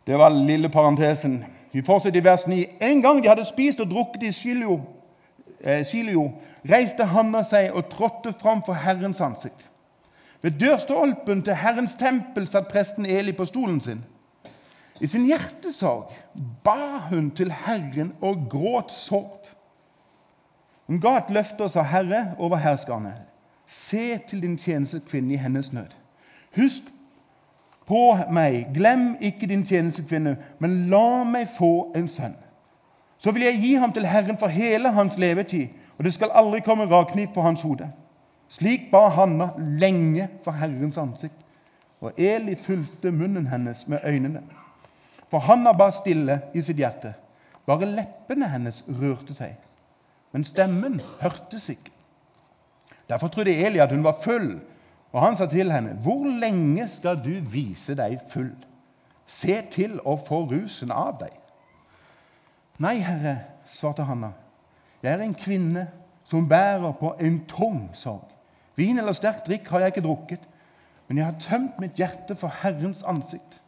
Det 0.08 0.20
var 0.20 0.36
den 0.36 0.48
lille 0.48 0.72
parentesen. 0.72 1.40
Vi 1.72 1.82
fortsetter 1.86 2.20
i 2.20 2.24
vers 2.24 2.48
9. 2.48 2.66
En 2.82 3.02
gang 3.02 3.24
de 3.24 3.30
hadde 3.30 3.46
spist 3.46 3.80
og 3.80 3.92
drukket 3.92 4.24
i 4.24 4.32
Silio, 4.32 4.80
eh, 5.62 5.86
Silio 5.86 6.32
reiste 6.70 7.06
Hanna 7.06 7.44
seg 7.44 7.72
og 7.72 7.90
trådte 7.90 8.34
fram 8.42 8.64
for 8.66 8.74
Herrens 8.74 9.22
ansikt. 9.22 9.70
Ved 10.42 10.52
dørstolpen 10.52 11.44
til 11.44 11.56
Herrens 11.56 11.96
tempel 12.00 12.48
satt 12.48 12.68
presten 12.72 13.06
Eli 13.06 13.32
på 13.32 13.46
stolen 13.46 13.82
sin. 13.82 14.04
I 15.00 15.08
sin 15.08 15.26
hjertesorg 15.28 16.12
ba 16.64 16.98
hun 17.10 17.32
til 17.32 17.52
Herren 17.52 18.14
og 18.22 18.48
gråt 18.50 18.92
sårt. 18.92 19.56
Hun 20.88 21.00
ga 21.00 21.18
et 21.18 21.30
løfte 21.30 21.64
og 21.64 21.70
sa, 21.70 21.82
'Herre 21.82 22.36
over 22.38 22.58
herskerne, 22.58 23.14
se 23.66 24.18
til 24.18 24.42
din 24.42 24.58
tjenestekvinne 24.58 25.34
i 25.34 25.38
hennes 25.38 25.74
nød.' 25.74 25.96
'Husk 26.56 26.84
på 27.90 28.18
meg, 28.32 28.70
glem 28.74 29.16
ikke 29.22 29.48
din 29.50 29.66
tjenestekvinne, 29.66 30.36
men 30.60 30.78
la 30.92 31.24
meg 31.24 31.50
få 31.58 31.92
en 31.96 32.08
sønn.' 32.08 32.38
'Så 33.18 33.32
vil 33.32 33.44
jeg 33.44 33.60
gi 33.60 33.74
ham 33.74 33.92
til 33.92 34.06
Herren 34.08 34.38
for 34.38 34.48
hele 34.48 34.92
hans 34.92 35.18
levetid, 35.18 35.68
og 35.98 36.06
det 36.06 36.14
skal 36.14 36.32
aldri 36.32 36.60
komme 36.60 36.86
rakkniv 36.86 37.34
på 37.34 37.42
hans 37.42 37.62
hode.' 37.62 37.90
Slik 38.50 38.92
ba 38.92 39.10
Hanna 39.10 39.52
lenge 39.58 40.28
for 40.44 40.52
Herrens 40.52 40.98
ansikt, 40.98 41.36
og 42.02 42.18
Eli 42.18 42.56
fulgte 42.56 43.12
munnen 43.12 43.48
hennes 43.48 43.88
med 43.88 44.00
øynene. 44.04 44.42
For 45.30 45.40
Hanna 45.40 45.72
ba 45.72 45.92
stille 45.92 46.42
i 46.54 46.62
sitt 46.62 46.78
hjerte. 46.78 47.14
Bare 47.66 47.86
leppene 47.86 48.50
hennes 48.50 48.82
rørte 48.88 49.36
seg, 49.38 49.54
men 50.34 50.46
stemmen 50.46 51.02
hørtes 51.22 51.70
ikke. 51.70 51.92
Derfor 53.10 53.28
trodde 53.28 53.54
Eli 53.54 53.78
at 53.78 53.92
hun 53.92 54.04
var 54.04 54.18
full, 54.24 54.60
og 55.12 55.22
han 55.22 55.38
sa 55.38 55.46
til 55.46 55.72
henne, 55.72 55.90
'Hvor 55.90 56.40
lenge 56.40 56.88
skal 56.88 57.16
du 57.16 57.40
vise 57.52 57.96
deg 57.96 58.20
full? 58.30 58.56
Se 59.28 59.62
til 59.72 60.00
å 60.06 60.16
få 60.28 60.46
rusen 60.46 60.92
av 60.92 61.18
deg.' 61.20 61.40
'Nei, 62.78 62.98
Herre', 62.98 63.40
svarte 63.66 64.04
Hanna, 64.04 64.32
'jeg 65.04 65.14
er 65.14 65.24
en 65.24 65.34
kvinne 65.34 65.88
som 66.24 66.50
bærer 66.50 66.92
på 66.92 67.16
en 67.20 67.46
tung 67.46 67.90
sorg.' 67.94 68.36
'Vin 68.76 69.00
eller 69.00 69.12
sterk 69.12 69.46
drikk 69.48 69.68
har 69.68 69.80
jeg 69.80 69.88
ikke 69.88 70.08
drukket, 70.08 70.40
men 71.08 71.18
jeg 71.18 71.26
har 71.26 71.36
tømt 71.40 71.80
mitt 71.80 71.96
hjerte 71.96 72.36
for 72.36 72.48
Herrens 72.62 73.04
ansikt.' 73.04 73.62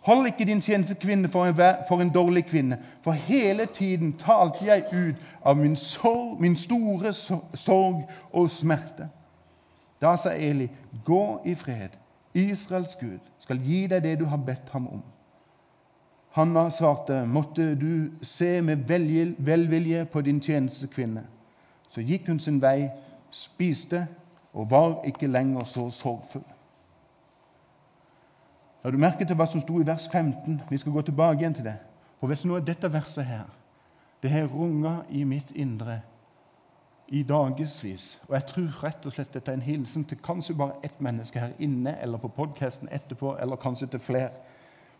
Hold 0.00 0.26
ikke 0.26 0.44
din 0.44 0.60
tjenestekvinne 0.60 1.28
for, 1.28 1.52
for 1.88 2.00
en 2.00 2.10
dårlig 2.10 2.46
kvinne, 2.46 2.78
for 3.02 3.12
hele 3.12 3.66
tiden 3.66 4.12
talte 4.12 4.64
jeg 4.64 4.84
ut 4.92 5.16
av 5.44 5.56
min, 5.56 5.76
sorg, 5.76 6.40
min 6.40 6.56
store 6.56 7.12
sorg 7.54 8.08
og 8.32 8.50
smerte. 8.50 9.08
Da 10.00 10.16
sa 10.16 10.30
Eli, 10.34 10.68
gå 11.04 11.40
i 11.44 11.54
fred. 11.54 11.96
Israels 12.34 12.96
Gud 13.00 13.20
skal 13.38 13.58
gi 13.62 13.86
deg 13.90 14.02
det 14.02 14.18
du 14.20 14.26
har 14.30 14.38
bedt 14.38 14.70
ham 14.70 14.86
om. 14.88 15.02
Hanna 16.36 16.68
svarte, 16.70 17.24
måtte 17.26 17.74
du 17.74 18.10
se 18.22 18.60
med 18.62 18.84
velvilje 19.38 20.04
på 20.04 20.20
din 20.20 20.40
tjenestekvinne. 20.40 21.24
Så 21.90 22.04
gikk 22.04 22.28
hun 22.28 22.38
sin 22.38 22.60
vei, 22.62 22.90
spiste 23.30 24.06
og 24.52 24.70
var 24.70 25.00
ikke 25.08 25.26
lenger 25.26 25.64
så 25.64 25.88
sorgfull. 25.90 26.44
La 28.84 28.90
du 28.90 28.98
merke 29.00 29.26
til 29.26 29.36
hva 29.36 29.48
som 29.50 29.60
sto 29.60 29.80
i 29.80 29.86
vers 29.86 30.06
15? 30.12 30.60
Vi 30.70 30.78
skal 30.78 30.92
gå 30.92 31.02
tilbake 31.02 31.40
igjen 31.40 31.56
til 31.56 31.66
det. 31.66 31.78
For 32.20 32.30
vet 32.30 32.42
du 32.42 32.48
noe, 32.50 32.62
dette 32.62 32.92
verset 32.92 33.26
her, 33.26 33.48
det 34.22 34.30
har 34.30 34.46
runga 34.52 35.00
i 35.10 35.24
mitt 35.24 35.50
indre 35.54 36.00
i 37.08 37.22
dagevis. 37.22 38.20
Og 38.28 38.34
jeg 38.34 38.46
tror 38.46 38.82
rett 38.82 39.06
og 39.06 39.14
slett 39.14 39.32
dette 39.32 39.50
er 39.52 39.56
en 39.56 39.64
hilsen 39.64 40.04
til 40.04 40.20
kanskje 40.24 40.56
bare 40.58 40.76
ett 40.84 41.00
menneske 41.00 41.40
her 41.40 41.54
inne, 41.58 41.96
eller 42.02 42.20
på 42.20 42.28
podkasten 42.28 42.88
etterpå, 42.92 43.36
eller 43.40 43.56
kanskje 43.56 43.86
til 43.86 44.00
flere. 44.00 44.30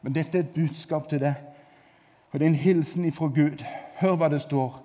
Men 0.02 0.14
dette 0.14 0.38
er 0.38 0.46
et 0.46 0.54
budskap 0.54 1.08
til 1.08 1.20
deg. 1.20 1.34
Og 2.32 2.38
det 2.38 2.46
er 2.46 2.50
en 2.50 2.62
hilsen 2.62 3.04
ifra 3.04 3.28
Gud. 3.34 3.64
Hør 4.00 4.16
hva 4.16 4.28
det 4.32 4.40
står. 4.44 4.80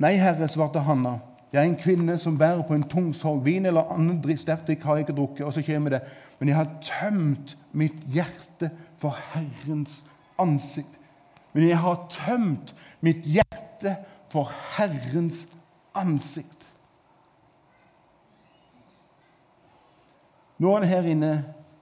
Nei, 0.00 0.14
Herre, 0.20 0.48
svarte 0.48 0.80
Hanna. 0.84 1.18
Jeg 1.52 1.60
er 1.60 1.68
en 1.68 1.78
kvinne 1.78 2.16
som 2.18 2.38
bærer 2.38 2.64
på 2.66 2.74
en 2.74 2.88
tung 2.88 3.12
sorg. 3.14 3.44
Vin 3.44 3.66
eller 3.66 3.92
annen 3.92 4.38
sterk 4.38 4.66
drikk 4.66 4.82
har 4.84 4.96
jeg 4.96 5.06
ikke 5.06 5.16
drukket. 5.16 5.46
Og 5.46 5.52
så 5.52 5.62
kommer 5.62 5.90
det. 5.90 6.00
Men 6.38 6.48
jeg 6.48 6.56
har 6.56 6.70
tømt 6.82 7.56
mitt 7.72 8.04
hjerte 8.10 8.70
for 8.98 9.16
Herrens 9.32 10.02
ansikt. 10.38 10.98
Men 11.52 11.68
jeg 11.68 11.78
har 11.78 12.06
tømt 12.10 12.74
mitt 13.00 13.24
hjerte 13.24 13.96
for 14.32 14.50
Herrens 14.76 15.44
ansikt. 15.44 15.60
Noen 20.58 20.86
her 20.88 21.06
inne 21.10 21.32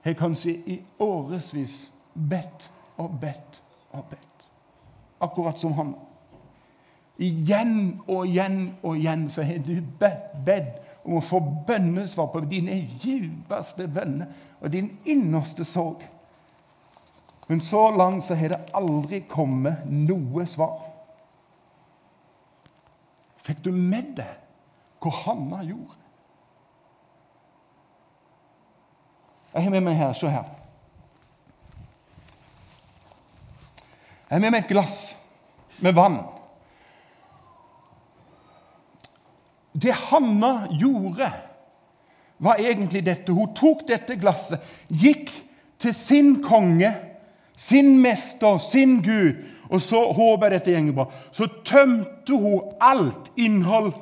har 0.03 0.13
kanskje 0.19 0.57
i 0.65 0.79
årevis 0.99 1.91
bedt 2.13 2.69
og 2.97 3.19
bedt 3.21 3.61
og 3.91 4.05
bedt. 4.09 4.47
Akkurat 5.21 5.59
som 5.59 5.73
han. 5.77 5.93
Igjen 7.17 8.01
og 8.07 8.27
igjen 8.27 8.73
og 8.83 8.97
igjen 8.97 9.29
så 9.29 9.45
har 9.45 9.61
du 9.63 9.75
bedt 9.99 10.81
om 11.03 11.19
å 11.19 11.23
få 11.23 11.39
bønnesvar 11.67 12.31
på 12.33 12.41
dine 12.49 12.79
djupeste 13.03 13.87
bønner 13.87 14.31
og 14.61 14.71
din 14.73 14.89
innerste 15.05 15.65
sorg. 15.67 16.03
Men 17.47 17.61
så 17.61 17.89
langt 17.91 18.25
så 18.25 18.35
har 18.39 18.53
det 18.53 18.73
aldri 18.73 19.23
kommet 19.29 19.83
noe 19.85 20.45
svar. 20.47 20.92
Fikk 23.43 23.59
du 23.65 23.71
med 23.75 24.15
deg 24.17 24.39
hva 25.03 25.11
Hanna 25.25 25.59
gjorde? 25.67 25.99
Jeg 29.53 29.65
har 29.65 29.73
med 29.73 29.83
meg 29.85 29.97
her. 29.99 30.13
Se 30.17 30.29
her. 30.31 30.47
Jeg 34.29 34.37
har 34.37 34.41
med 34.41 34.55
meg 34.55 34.63
et 34.63 34.71
glass 34.71 34.97
med 35.83 35.93
vann. 35.93 36.21
Det 39.73 39.93
Hanna 40.07 40.67
gjorde, 40.71 41.27
var 42.37 42.61
egentlig 42.61 43.03
dette. 43.05 43.33
Hun 43.33 43.53
tok 43.57 43.85
dette 43.87 44.17
glasset, 44.21 44.63
gikk 44.87 45.29
til 45.81 45.93
sin 45.95 46.37
konge, 46.45 46.93
sin 47.55 47.97
mester, 48.01 48.57
sin 48.63 49.01
Gud, 49.05 49.43
og 49.73 49.81
så 49.81 49.99
håper 50.13 50.47
jeg 50.47 50.59
dette 50.59 50.73
gjenger 50.75 50.97
bra. 50.97 51.07
Så 51.33 51.47
tømte 51.65 52.37
hun 52.37 52.73
alt 52.81 53.31
innhold 53.41 53.93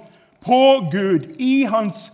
på 0.44 0.64
Gud 0.92 1.30
i 1.40 1.64
hans 1.70 2.10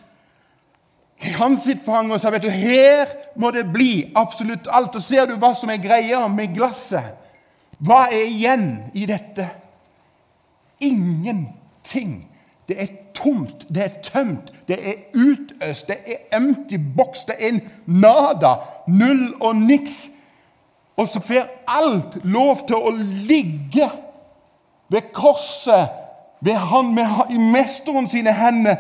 i 1.25 1.31
hans 1.33 1.63
sitt 1.65 1.81
fang 1.81 2.11
og 2.13 2.19
sa 2.21 2.29
vet 2.29 2.43
du, 2.45 2.51
her 2.53 3.09
må 3.41 3.49
det 3.55 3.63
bli 3.73 4.11
absolutt 4.17 4.67
alt. 4.69 4.95
Og 4.95 5.03
ser 5.03 5.25
du 5.25 5.33
hva 5.41 5.53
som 5.57 5.71
er 5.73 5.81
greia 5.81 6.21
med 6.29 6.53
glasset? 6.53 7.15
Hva 7.81 8.07
er 8.11 8.27
igjen 8.29 8.67
i 8.97 9.05
dette? 9.09 9.47
Ingenting. 10.85 12.19
Det 12.69 12.77
er 12.83 12.93
tomt, 13.17 13.65
det 13.73 13.83
er 13.83 13.99
tømt, 14.03 14.51
det 14.67 14.77
er 14.77 14.97
utøst, 15.15 15.87
det 15.87 15.97
er 16.05 16.37
empty 16.37 16.77
box, 16.97 17.23
det 17.29 17.37
er 17.39 17.61
nada, 17.87 18.57
null 18.91 19.31
og 19.39 19.55
niks. 19.55 20.09
Og 20.97 21.07
så 21.07 21.21
får 21.21 21.49
alt 21.69 22.17
lov 22.25 22.65
til 22.67 22.75
å 22.75 22.91
ligge 23.29 23.89
ved 24.89 25.11
korset, 25.13 25.89
ved 26.41 26.57
han 26.69 26.93
med 26.93 27.33
i 27.33 27.37
mesteren 27.41 28.09
sine 28.09 28.33
hender, 28.33 28.77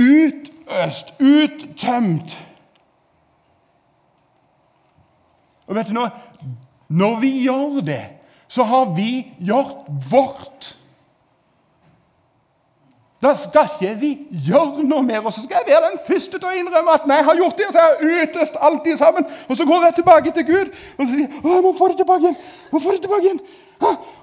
utøst, 0.00 1.14
uttømt. 1.20 2.36
Og 5.68 5.76
vet 5.76 5.88
du 5.88 5.96
noe? 5.96 6.10
Når 6.88 7.20
vi 7.20 7.30
gjør 7.44 7.80
det, 7.84 8.02
så 8.48 8.64
har 8.68 8.92
vi 8.96 9.24
gjort 9.40 9.88
vårt. 10.10 10.73
Da 13.24 13.32
skal 13.40 13.70
ikke 13.72 13.94
vi 13.96 14.10
gjøre 14.44 14.84
noe 14.84 15.02
mer. 15.02 15.22
Og 15.24 15.32
så 15.32 15.40
skal 15.44 15.62
jeg 15.62 15.72
være 15.72 15.90
den 15.90 16.00
første 16.06 16.38
til 16.38 16.48
å 16.48 16.54
innrømme 16.58 16.92
at 16.92 17.06
nei, 17.08 17.22
jeg 17.22 17.28
har 17.30 17.38
gjort 17.40 17.58
det, 17.58 17.68
og 17.70 17.72
så 17.72 17.80
har 17.80 17.94
jeg 17.94 18.28
utøst 18.28 18.58
det 18.84 18.96
sammen. 19.00 19.28
Og 19.48 19.56
så 19.56 19.64
går 19.68 19.86
jeg 19.88 19.94
tilbake 20.00 20.32
til 20.36 20.46
Gud 20.50 20.72
og 20.98 21.06
så 21.06 21.10
sier 21.10 21.22
jeg, 21.24 21.30
å, 21.40 21.54
jeg 21.54 21.64
må 21.64 21.72
få 21.78 21.88
det 21.88 21.96
tilbake 22.02 22.26
igjen. 22.28 22.36
må 22.72 22.82
få 22.84 22.92
det 22.92 23.00
tilbake 23.06 23.30
igjen. 23.30 23.40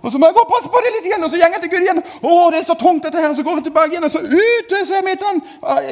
Og 0.02 0.12
så 0.12 0.22
må 0.22 0.30
jeg 0.30 0.38
gå 0.38 0.44
og 0.46 0.54
passe 0.54 0.70
på 0.74 0.84
det 0.86 0.94
litt 0.96 1.10
igjen, 1.10 1.24
og 1.26 1.30
så 1.34 1.42
går 1.42 1.56
jeg 1.58 1.64
til 1.66 1.74
Gud 1.74 1.88
igjen. 1.88 2.04
Å, 2.22 2.38
det 2.54 2.62
er 2.62 2.70
så 2.70 2.78
tungt, 2.78 3.04
dette 3.04 3.18
her. 3.18 3.34
Og 3.34 3.38
så 3.40 3.46
går 3.46 3.60
jeg 3.60 3.68
tilbake 3.72 3.96
igjen, 3.96 4.08
og 4.08 4.14
så 4.14 4.22
utøser 4.22 4.96
jeg 4.96 5.08
mitt 5.10 5.26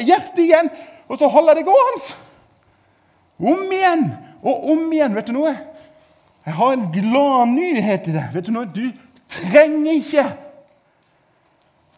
hjerte 0.06 0.46
igjen. 0.46 0.72
Og 1.10 1.20
så 1.20 1.30
holder 1.34 1.58
jeg 1.58 1.66
det 1.66 1.74
gående. 1.74 2.16
Om 3.40 3.74
igjen 3.74 4.10
og 4.44 4.72
om 4.74 4.88
igjen. 4.94 5.18
Vet 5.18 5.30
du 5.30 5.36
noe? 5.36 5.54
Jeg 6.46 6.58
har 6.62 6.74
en 6.74 6.90
glad 6.94 7.54
nyhet 7.56 8.06
til 8.06 8.18
deg. 8.18 8.34
Vet 8.34 8.48
Du 8.48 8.54
noe? 8.54 8.70
Du 8.70 8.86
trenger 9.30 9.98
ikke 9.98 10.26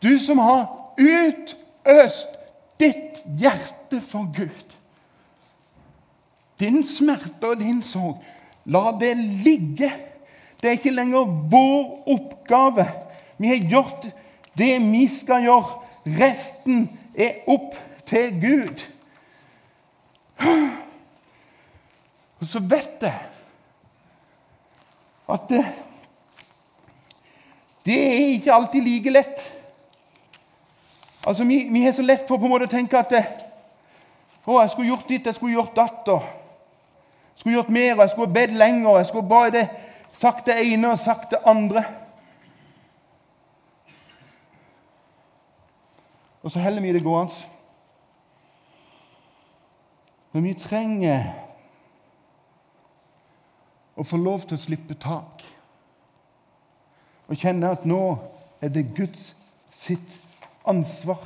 Du 0.01 0.15
som 0.19 0.39
har 0.41 0.80
utøst 0.97 2.37
ditt 2.81 3.21
hjerte 3.39 4.01
for 4.01 4.29
Gud. 4.35 4.77
Din 6.61 6.83
smerte 6.85 7.53
og 7.53 7.59
din 7.59 7.81
sorg, 7.85 8.21
la 8.65 8.91
det 8.99 9.15
ligge. 9.17 9.89
Det 10.61 10.69
er 10.69 10.77
ikke 10.77 10.93
lenger 10.93 11.29
vår 11.49 12.09
oppgave. 12.13 12.85
Vi 13.41 13.49
har 13.49 13.69
gjort 13.69 14.05
det 14.57 14.73
vi 14.83 15.07
skal 15.09 15.47
gjøre. 15.47 15.79
Resten 16.21 16.85
er 17.17 17.41
opp 17.49 17.77
til 18.09 18.33
Gud. 18.41 18.83
Og 22.41 22.49
så 22.49 22.61
vet 22.65 23.05
jeg 23.05 23.27
at 25.31 25.43
det, 25.47 25.61
det 27.85 27.97
er 27.97 28.23
ikke 28.35 28.53
alltid 28.53 28.85
like 28.85 29.13
lett. 29.13 29.43
Altså, 31.27 31.43
vi, 31.43 31.67
vi 31.71 31.83
har 31.85 31.91
så 31.91 32.01
lett 32.01 32.27
for 32.27 32.37
på 32.37 32.47
en 32.47 32.53
måte 32.55 32.65
å 32.65 32.71
tenke 32.71 32.97
at 32.97 33.11
det, 33.13 33.23
å, 34.45 34.57
jeg 34.61 34.71
skulle 34.73 34.89
gjort 34.89 35.09
ditt, 35.09 35.27
jeg 35.29 35.37
skulle 35.37 35.53
gjort 35.53 35.75
datt. 35.77 36.07
Jeg 36.07 37.43
skulle 37.43 37.55
gjort 37.55 37.69
mer, 37.73 38.01
jeg 38.01 38.13
skulle 38.13 38.33
bedt 38.33 38.55
lenger. 38.57 38.97
Jeg 38.97 39.09
skulle 39.11 39.29
bare 39.29 39.51
det, 39.53 39.65
sagt 40.13 40.45
det 40.49 40.57
ene 40.65 40.95
og 40.95 40.99
sagt 40.99 41.35
det 41.35 41.43
andre. 41.45 41.83
Og 46.41 46.51
så 46.51 46.59
heller 46.59 46.81
vi 46.81 46.93
det 46.93 47.03
gående. 47.05 47.33
Men 50.31 50.43
vi 50.47 50.53
trenger 50.57 51.29
å 53.99 54.05
få 54.07 54.17
lov 54.17 54.47
til 54.47 54.57
å 54.57 54.63
slippe 54.63 54.95
tak 54.97 55.43
og 57.27 57.39
kjenne 57.39 57.69
at 57.75 57.83
nå 57.87 57.99
er 58.63 58.71
det 58.71 58.89
Guds 58.95 59.33
sitt 59.71 60.17
ansvar. 60.65 61.17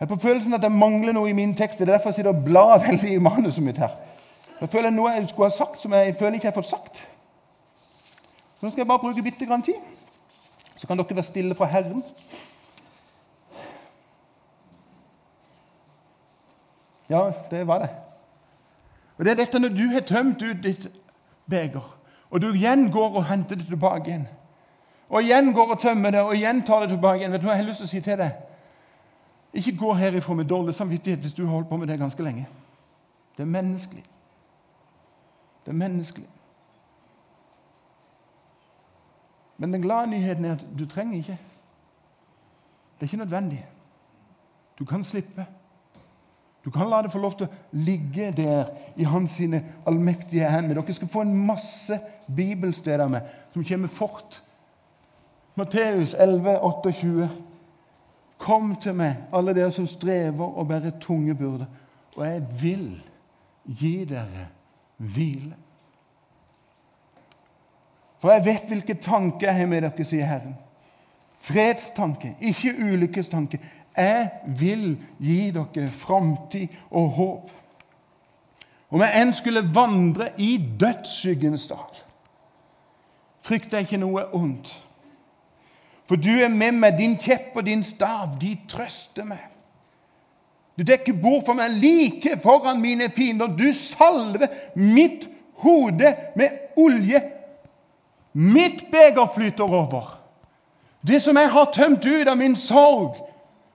Jeg 0.00 0.08
på 0.08 0.16
følelsen 0.16 0.54
at 0.54 0.62
det 0.62 0.72
mangler 0.72 1.12
noe 1.14 1.30
i 1.30 1.32
min 1.32 1.54
tekst. 1.54 1.78
Det 1.78 1.88
er 1.88 1.92
derfor 1.92 2.10
jeg 2.10 2.14
sitter 2.14 2.32
og 2.32 2.44
blar 2.44 2.78
veldig 2.82 3.12
i 3.12 3.18
manuset 3.22 3.62
mitt. 3.64 3.78
her. 3.78 3.88
Jeg 4.60 4.68
føler 4.68 4.90
noe 4.90 5.10
jeg 5.10 5.28
skulle 5.28 5.50
ha 5.50 5.54
sagt, 5.56 5.80
som 5.80 5.92
jeg 5.92 6.16
føler 6.18 6.34
ikke 6.34 6.46
jeg 6.48 6.52
har 6.52 6.62
fått 6.62 6.70
sagt. 6.70 6.96
Så 8.58 8.66
Nå 8.66 8.70
skal 8.70 8.80
jeg 8.80 8.88
bare 8.90 8.98
bruke 8.98 9.22
bitte 9.22 9.46
grann 9.46 9.62
tid. 9.62 9.78
Så 10.76 10.86
kan 10.86 10.98
dere 10.98 11.14
være 11.14 11.22
stille 11.22 11.54
fra 11.54 11.70
Herren. 11.70 12.02
Ja, 17.08 17.30
det 17.50 17.66
var 17.66 17.78
det. 17.78 18.01
Og 19.22 19.24
Det 19.24 19.30
er 19.30 19.44
dette 19.44 19.58
når 19.58 19.68
du 19.68 19.84
har 19.92 20.00
tømt 20.00 20.40
ut 20.42 20.62
ditt 20.64 20.88
beger, 21.46 21.84
og 22.30 22.40
du 22.42 22.48
igjen 22.50 22.88
går 22.90 23.20
og 23.20 23.24
henter 23.28 23.54
det 23.56 23.68
tilbake 23.68 24.10
igjen. 24.10 24.24
Og 25.08 25.22
igjen 25.22 25.52
går 25.54 25.70
og 25.76 25.78
tømmer 25.78 26.10
det, 26.10 26.20
og 26.26 26.34
igjen 26.34 26.62
tar 26.66 26.80
det 26.82 26.88
tilbake 26.88 27.20
igjen. 27.20 27.30
Vet 27.30 27.44
du 27.44 27.46
hva 27.46 27.54
jeg 27.54 27.62
har 27.62 27.68
lyst 27.68 27.84
til 27.84 27.86
å 27.86 27.92
si 27.92 28.00
til 28.02 28.18
deg? 28.18 28.40
Ikke 29.54 29.76
gå 29.78 29.92
herifra 29.94 30.34
med 30.34 30.50
dårlig 30.50 30.74
samvittighet 30.74 31.22
hvis 31.22 31.36
du 31.38 31.44
har 31.44 31.52
holdt 31.52 31.68
på 31.70 31.78
med 31.78 31.86
det 31.86 32.00
ganske 32.00 32.22
lenge. 32.26 32.48
Det 33.36 33.46
er 33.46 33.52
menneskelig. 33.52 34.02
Det 35.62 35.70
er 35.70 35.80
menneskelig. 35.84 36.28
Men 39.62 39.78
den 39.78 39.86
glade 39.86 40.10
nyheten 40.10 40.44
er 40.50 40.58
at 40.58 40.66
du 40.78 40.82
trenger 40.90 41.22
ikke. 41.22 41.38
Det 42.98 43.06
er 43.06 43.12
ikke 43.12 43.22
nødvendig. 43.22 43.66
Du 44.78 44.84
kan 44.84 45.04
slippe. 45.04 45.46
Du 46.64 46.70
kan 46.70 46.90
la 46.90 47.02
det 47.02 47.10
få 47.12 47.18
lov 47.18 47.34
til 47.38 47.48
å 47.48 47.78
ligge 47.84 48.30
der 48.36 48.70
i 48.96 49.06
hans 49.08 49.38
sine 49.40 49.62
allmektige 49.86 50.50
hender. 50.50 50.78
Dere 50.78 50.94
skal 50.94 51.10
få 51.10 51.24
en 51.24 51.34
masse 51.46 51.98
bibelsteder 52.36 53.10
med 53.10 53.26
som 53.52 53.64
kommer 53.66 53.90
fort. 53.90 54.38
Matteus 55.58 56.14
11, 56.14 56.58
28. 56.62 57.30
Kom 58.38 58.76
til 58.82 58.94
meg, 58.98 59.26
alle 59.34 59.54
dere 59.54 59.72
som 59.74 59.86
strever 59.86 60.46
og 60.58 60.68
bærer 60.70 60.94
tunge 61.02 61.34
byrder, 61.38 61.66
og 62.16 62.24
jeg 62.26 62.40
vil 62.62 62.86
gi 63.66 63.92
dere 64.08 64.48
hvile. 64.98 65.54
For 68.22 68.30
jeg 68.30 68.44
vet 68.46 68.66
hvilke 68.70 68.94
tanker 69.02 69.48
jeg 69.48 69.60
har 69.60 69.70
med 69.70 69.82
dere, 69.82 70.06
sier 70.06 70.26
Herren. 70.26 70.56
Fredstanke, 71.42 72.36
ikke 72.40 72.74
ulykkestanke. 72.78 73.58
Jeg 73.96 74.30
vil 74.58 74.96
gi 75.20 75.50
dere 75.52 75.88
framtid 75.88 76.68
og 76.90 77.08
håp. 77.18 77.50
Om 78.92 79.00
jeg 79.00 79.20
enn 79.22 79.32
skulle 79.36 79.64
vandre 79.74 80.30
i 80.40 80.56
dødsskyggens 80.80 81.66
dal, 81.70 82.00
frykter 83.42 83.80
jeg 83.80 83.88
ikke 83.88 84.00
noe 84.02 84.26
ondt. 84.36 84.72
For 86.08 86.20
du 86.20 86.28
er 86.28 86.52
med 86.52 86.76
meg, 86.76 86.98
din 86.98 87.16
kjepp 87.16 87.56
og 87.56 87.66
din 87.66 87.84
stav, 87.84 88.34
de 88.40 88.52
trøster 88.68 89.24
meg. 89.24 89.46
Du 90.76 90.84
dekker 90.88 91.16
bord 91.20 91.44
for 91.46 91.56
meg 91.56 91.76
like 91.80 92.38
foran 92.42 92.80
mine 92.80 93.10
fiender. 93.12 93.48
Du 93.48 93.68
salver 93.76 94.48
mitt 94.74 95.28
hode 95.62 96.14
med 96.36 96.76
olje. 96.80 97.20
Mitt 98.32 98.86
beger 98.92 99.28
flyter 99.34 99.64
over. 99.64 100.18
Det 101.06 101.22
som 101.22 101.36
jeg 101.36 101.50
har 101.50 101.72
tømt 101.74 102.06
ut 102.06 102.28
av 102.28 102.38
min 102.38 102.56
sorg, 102.56 103.16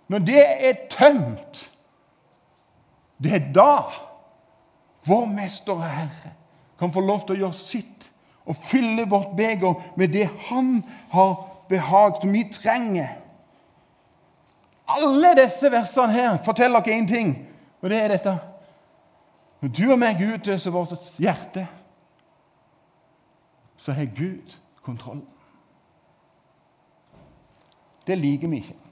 når 0.08 0.20
det 0.20 0.43
er 0.70 0.74
tømt, 0.89 1.72
det 3.24 3.34
er 3.34 3.48
da 3.54 3.72
vår 5.08 5.26
Mester 5.32 5.74
og 5.74 5.84
Herre 5.88 6.34
kan 6.80 6.93
få 6.93 7.02
lov 7.02 7.26
til 7.26 7.38
å 7.38 7.39
gjøre 7.46 7.58
sitt 7.58 8.10
og 8.48 8.56
fylle 8.56 9.08
vårt 9.10 9.34
beger 9.36 9.80
med 9.98 10.13
det 10.13 10.28
Han 10.50 10.84
har 11.12 11.34
behag, 11.70 12.22
som 12.22 12.32
vi 12.32 12.46
trenger. 12.52 13.10
Alle 14.88 15.34
disse 15.36 15.72
versene 15.72 16.13
her 16.13 16.38
forteller 16.46 16.80
dere 16.80 17.02
én 17.02 17.08
ting, 17.10 17.34
og 17.82 17.89
det 17.91 18.00
er 18.00 18.13
dette. 18.13 18.38
Når 19.60 19.74
du 19.74 19.84
og 19.91 20.00
meg 20.00 20.22
utøser 20.22 20.72
vårt 20.72 20.96
hjerte, 21.20 21.65
så 23.78 23.91
har 23.91 24.08
Gud 24.15 24.56
kontrollen. 24.86 25.26
Det 28.08 28.15
liker 28.17 28.48
vi 28.48 28.62
ikke. 28.63 28.87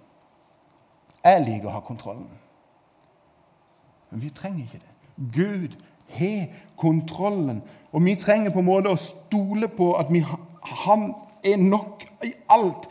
Jeg 1.26 1.42
liker 1.46 1.70
å 1.70 1.76
ha 1.80 1.82
kontrollen. 1.86 2.30
Men 4.12 4.22
vi 4.22 4.30
trenger 4.30 4.68
ikke 4.68 4.84
det. 4.84 4.92
Gud 5.34 5.78
har 6.20 6.46
kontrollen. 6.78 7.64
Og 7.92 8.06
vi 8.06 8.16
trenger 8.16 8.54
på 8.54 8.62
en 8.62 8.68
måte 8.68 8.94
å 8.94 9.00
stole 9.00 9.68
på 9.72 9.94
at 9.98 10.12
vi, 10.14 10.22
han 10.86 11.08
er 11.46 11.58
nok 11.62 12.06
i 12.26 12.34
alt. 12.54 12.86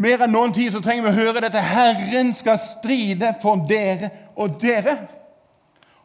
Mer 0.00 0.24
enn 0.24 0.32
noen 0.32 0.54
tid 0.56 0.72
så 0.72 0.80
trenger 0.82 1.06
vi 1.06 1.12
å 1.12 1.18
høre 1.20 1.42
dette. 1.44 1.60
Herren 1.60 2.32
skal 2.34 2.58
stride 2.64 3.34
for 3.42 3.62
dere, 3.68 4.10
og 4.34 4.56
dere 4.62 4.96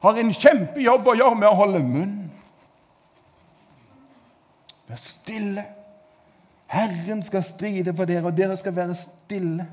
har 0.04 0.20
en 0.20 0.34
kjempejobb 0.36 1.08
å 1.08 1.16
gjøre 1.16 1.40
med 1.40 1.50
å 1.50 1.58
holde 1.58 1.82
munn. 1.86 2.18
Vær 4.86 5.02
stille. 5.02 5.64
Herren 6.70 7.24
skal 7.26 7.46
stride 7.48 7.94
for 7.96 8.10
dere, 8.10 8.28
og 8.28 8.38
dere 8.38 8.58
skal 8.60 8.76
være 8.76 8.98
stille. 9.00 9.66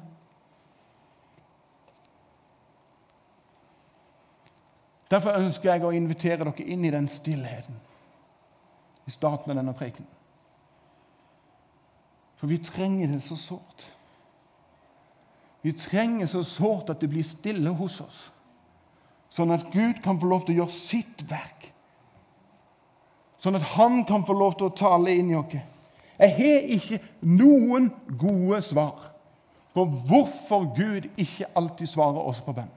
Derfor 5.12 5.36
ønsker 5.36 5.68
jeg 5.68 5.84
å 5.84 5.92
invitere 5.92 6.40
dere 6.40 6.64
inn 6.64 6.84
i 6.88 6.92
den 6.92 7.08
stillheten 7.12 7.76
i 9.04 9.12
starten 9.12 9.52
av 9.52 9.58
denne 9.58 9.74
preken. 9.76 10.06
For 12.40 12.48
vi 12.50 12.58
trenger 12.64 13.10
det 13.12 13.20
så 13.26 13.36
sårt. 13.36 13.84
Vi 15.62 15.74
trenger 15.76 16.26
så 16.26 16.42
sårt 16.46 16.90
at 16.90 17.02
det 17.02 17.10
blir 17.12 17.26
stille 17.26 17.70
hos 17.78 18.00
oss, 18.02 18.22
sånn 19.30 19.52
at 19.54 19.68
Gud 19.70 20.00
kan 20.02 20.18
få 20.18 20.30
lov 20.30 20.46
til 20.46 20.56
å 20.56 20.62
gjøre 20.62 20.74
sitt 20.74 21.22
verk. 21.30 21.68
Sånn 23.42 23.58
at 23.58 23.72
Han 23.76 24.04
kan 24.06 24.24
få 24.26 24.34
lov 24.38 24.56
til 24.58 24.70
å 24.70 24.76
tale 24.76 25.14
inn 25.18 25.30
i 25.30 25.38
oss. 25.38 25.54
Jeg 26.18 26.34
har 26.38 26.68
ikke 26.76 27.00
noen 27.26 27.90
gode 28.18 28.60
svar 28.62 29.10
på 29.74 29.84
hvorfor 30.08 30.68
Gud 30.76 31.08
ikke 31.16 31.50
alltid 31.58 31.90
svarer 31.90 32.22
oss 32.22 32.42
på 32.44 32.54
bønn. 32.54 32.70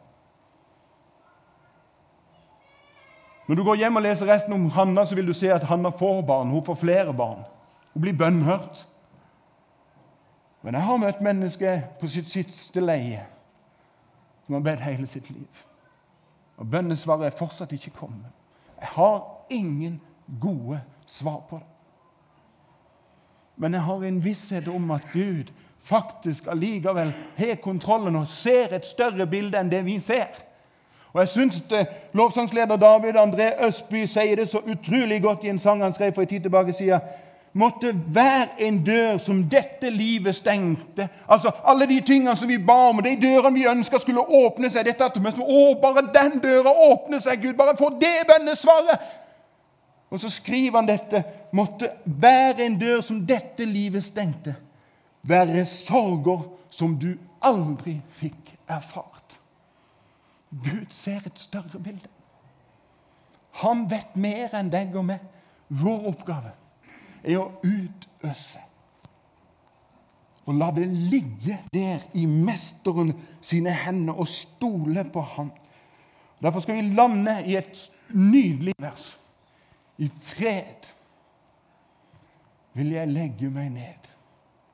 Når 3.48 3.56
du 3.56 3.64
går 3.64 3.76
hjem 3.76 4.00
og 4.00 4.06
leser 4.06 4.30
resten 4.30 4.54
om 4.54 4.70
Hanna, 4.74 5.06
så 5.06 5.16
vil 5.16 5.28
du 5.28 5.34
se 5.34 5.52
at 5.54 5.64
Hanna 5.70 5.92
får 5.94 6.22
barn. 6.26 6.50
Hun 6.50 6.66
får 6.66 6.76
flere 6.82 7.14
barn. 7.14 7.44
Hun 7.94 8.02
blir 8.02 8.18
bønnhørt. 8.18 8.88
Men 10.66 10.74
jeg 10.74 10.84
har 10.84 10.98
møtt 10.98 11.22
mennesker 11.22 11.84
på 12.00 12.10
sitt 12.10 12.32
siste 12.34 12.82
leie 12.82 13.22
som 14.46 14.58
har 14.58 14.66
bedt 14.66 14.82
hele 14.86 15.08
sitt 15.10 15.30
liv. 15.30 15.62
Og 16.58 16.70
bønnesvaret 16.70 17.28
er 17.30 17.38
fortsatt 17.38 17.74
ikke 17.76 17.94
kommet. 18.00 18.32
Jeg 18.80 18.90
har 18.96 19.22
ingen 19.50 20.00
gode 20.42 20.82
svar 21.06 21.44
på 21.50 21.60
det. 21.62 21.70
Men 23.56 23.74
jeg 23.74 23.82
har 23.82 24.04
en 24.04 24.24
visshet 24.24 24.68
om 24.68 24.92
at 24.92 25.06
Gud 25.14 25.54
faktisk 25.86 26.48
allikevel 26.52 27.14
har 27.38 27.62
kontrollen 27.64 28.16
og 28.16 28.28
ser 28.28 28.74
et 28.74 28.86
større 28.86 29.28
bilde 29.30 29.60
enn 29.60 29.72
det 29.72 29.84
vi 29.86 30.00
ser. 30.02 30.34
Og 31.16 31.22
Jeg 31.22 31.30
syns 31.30 31.64
lovsangsleder 32.14 32.76
David 32.76 33.16
André 33.16 33.66
Østby 33.68 34.02
sier 34.06 34.36
det 34.36 34.50
så 34.52 34.60
utrolig 34.60 35.22
godt 35.24 35.44
i 35.44 35.50
en 35.50 35.60
sang 35.60 35.84
han 35.84 35.94
skrev 35.94 36.14
for 36.14 36.22
en 36.22 36.28
tid 36.28 36.42
tilbake. 36.42 36.74
sier 36.74 37.00
Måtte 37.54 37.94
hver 37.94 38.52
en 38.60 38.82
dør 38.84 39.18
som 39.18 39.44
dette 39.50 39.90
livet 39.90 40.36
stengte 40.36 41.08
Altså 41.28 41.52
Alle 41.64 41.86
de 41.88 42.02
tingene 42.02 42.36
som 42.36 42.50
vi 42.50 42.58
ba 42.58 42.90
om, 42.90 43.00
de 43.04 43.16
dørene 43.16 43.56
vi 43.56 43.68
ønska 43.68 44.00
skulle 44.00 44.28
åpne 44.28 44.72
seg 44.72 44.86
dette 44.86 45.06
at 45.06 45.16
å, 45.16 45.80
Bare 45.82 46.04
den 46.14 46.42
døra 46.44 46.74
åpner 46.92 47.20
seg, 47.24 47.42
Gud! 47.42 47.56
Bare 47.56 47.78
få 47.78 47.90
det 47.90 48.28
bønnesvaret! 48.28 49.00
Og 50.12 50.20
så 50.20 50.30
skriver 50.30 50.78
han 50.80 50.88
dette. 50.88 51.24
Måtte 51.52 51.90
hver 52.04 52.60
en 52.60 52.76
dør 52.80 53.02
som 53.02 53.24
dette 53.26 53.66
livet 53.66 54.04
stengte, 54.04 54.56
være 55.24 55.66
sorger 55.66 56.44
som 56.70 57.00
du 57.00 57.16
aldri 57.42 58.02
fikk 58.20 58.52
erfart. 58.68 59.25
Gud 60.52 60.86
ser 60.90 61.26
et 61.26 61.40
større 61.40 61.80
bilde. 61.80 62.10
Han 63.62 63.86
vet 63.90 64.16
mer 64.20 64.56
enn 64.58 64.70
deg 64.72 64.96
og 64.96 65.08
meg. 65.08 65.24
Vår 65.68 66.10
oppgave 66.12 66.52
er 67.24 67.40
å 67.40 67.50
utøse. 67.64 68.62
Og 70.46 70.58
la 70.60 70.70
det 70.76 70.86
ligge 70.92 71.58
der 71.74 72.04
i 72.14 72.26
mesteren 72.30 73.16
sine 73.42 73.74
hender 73.74 74.20
og 74.22 74.30
stole 74.30 75.06
på 75.10 75.24
ham. 75.36 75.50
Derfor 76.42 76.62
skal 76.62 76.78
vi 76.78 76.94
lande 76.94 77.40
i 77.48 77.56
et 77.58 77.80
nydelig 78.14 78.76
vers. 78.78 79.16
I 79.98 80.10
fred 80.22 80.92
vil 82.76 82.92
jeg 82.92 83.10
legge 83.10 83.50
meg 83.50 83.72
ned 83.74 84.12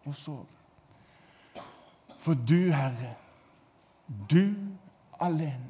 og 0.09 0.17
sove. 0.17 0.49
For 2.21 2.37
du, 2.37 2.69
Herre, 2.73 3.15
du 4.29 4.53
alene. 5.21 5.69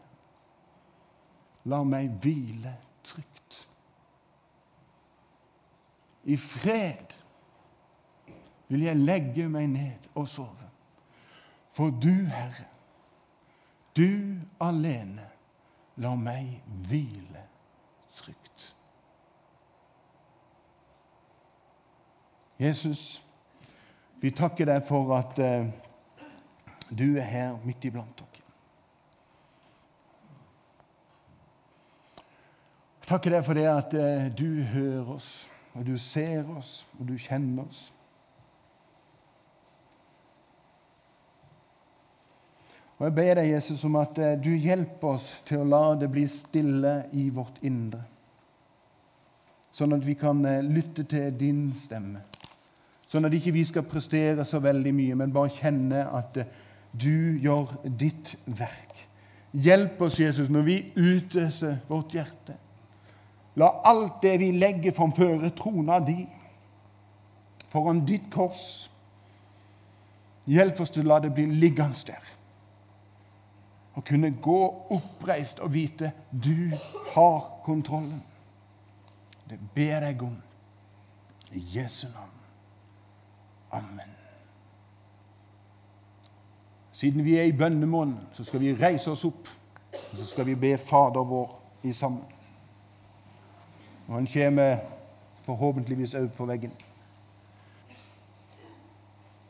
La 1.69 1.83
meg 1.83 2.09
hvile 2.21 2.73
trygt. 3.03 3.67
I 6.23 6.37
fred 6.37 7.15
vil 8.67 8.85
jeg 8.87 8.95
legge 8.95 9.49
meg 9.49 9.67
ned 9.69 10.09
og 10.15 10.27
sove. 10.27 10.69
For 11.71 11.89
du, 11.89 12.25
Herre, 12.31 12.67
du 13.97 14.39
alene, 14.63 15.27
la 16.01 16.15
meg 16.15 16.61
hvile 16.87 17.45
trygt. 18.15 18.67
Jesus, 22.59 23.21
vi 24.21 24.31
takker 24.31 24.69
deg 24.69 24.83
for 24.87 25.15
at 25.17 25.39
uh, 25.41 25.65
du 26.93 27.17
er 27.17 27.25
her 27.25 27.57
midt 27.65 27.85
iblant 27.89 28.21
oss. 28.21 28.30
Takker 33.11 33.35
deg 33.35 33.43
for 33.43 33.59
det 33.59 33.67
at 33.67 33.95
eh, 33.97 34.27
du 34.31 34.61
hører 34.71 35.09
oss, 35.11 35.31
og 35.75 35.83
du 35.87 35.97
ser 35.99 36.47
oss, 36.55 36.85
og 36.99 37.09
du 37.09 37.17
kjenner 37.19 37.65
oss. 37.65 37.89
Og 43.01 43.07
Jeg 43.07 43.15
ber 43.17 43.33
deg, 43.39 43.49
Jesus, 43.49 43.83
om 43.87 43.97
at 43.99 44.19
eh, 44.21 44.37
du 44.39 44.51
hjelper 44.53 45.15
oss 45.15 45.41
til 45.47 45.63
å 45.63 45.67
la 45.67 45.83
det 45.99 46.11
bli 46.13 46.27
stille 46.29 47.01
i 47.17 47.27
vårt 47.33 47.59
indre. 47.67 48.03
Sånn 49.75 49.95
at 49.95 50.05
vi 50.05 50.15
kan 50.19 50.43
eh, 50.45 50.61
lytte 50.63 51.07
til 51.09 51.35
din 51.35 51.69
stemme. 51.81 52.23
Sånn 53.11 53.27
at 53.27 53.35
ikke 53.35 53.55
vi 53.57 53.65
skal 53.67 53.87
prestere 53.91 54.45
så 54.47 54.61
veldig 54.63 54.95
mye, 54.95 55.19
men 55.19 55.35
bare 55.35 55.51
kjenne 55.57 56.05
at 56.15 56.43
du 56.91 57.41
gjør 57.43 57.73
ditt 57.83 58.37
verk. 58.45 59.07
Hjelp 59.51 59.99
oss, 60.05 60.19
Jesus, 60.21 60.47
når 60.47 60.67
vi 60.67 60.81
utøser 60.95 61.81
vårt 61.89 62.15
hjerte. 62.15 62.55
La 63.55 63.67
alt 63.83 64.21
det 64.23 64.37
vi 64.39 64.51
legger 64.55 64.95
framføre 64.95 65.51
trona 65.55 65.99
di, 65.99 66.23
foran 67.71 68.05
ditt 68.07 68.29
kors. 68.31 68.89
Hjelp 70.47 70.79
oss 70.81 70.93
til 70.93 71.05
å 71.05 71.13
la 71.13 71.19
det 71.23 71.33
bli 71.35 71.45
liggende 71.59 72.07
der. 72.07 72.29
Å 73.95 74.03
kunne 74.07 74.31
gå 74.41 74.59
oppreist 74.95 75.59
og 75.59 75.73
vite 75.73 76.13
du 76.31 76.71
har 77.11 77.41
kontrollen. 77.65 78.21
Det 79.49 79.59
ber 79.75 80.07
jeg 80.07 80.21
om. 80.23 80.37
I 81.51 81.61
Jesu 81.73 82.07
navn. 82.07 82.37
Amen. 83.75 84.13
Siden 86.95 87.25
vi 87.25 87.35
er 87.35 87.49
i 87.49 87.57
bønnemåneden, 87.57 88.29
så 88.33 88.43
skal 88.47 88.63
vi 88.63 88.75
reise 88.79 89.11
oss 89.11 89.25
opp 89.27 89.49
og 89.91 90.17
så 90.17 90.25
skal 90.25 90.45
vi 90.47 90.55
be 90.55 90.77
Fader 90.77 91.23
vår 91.27 91.49
i 91.83 91.93
sammen. 91.93 92.30
Og 94.07 94.15
han 94.15 94.27
kommer 94.33 94.77
forhåpentligvis 95.45 96.15
òg 96.15 96.31
på 96.37 96.45
veggen. 96.45 96.73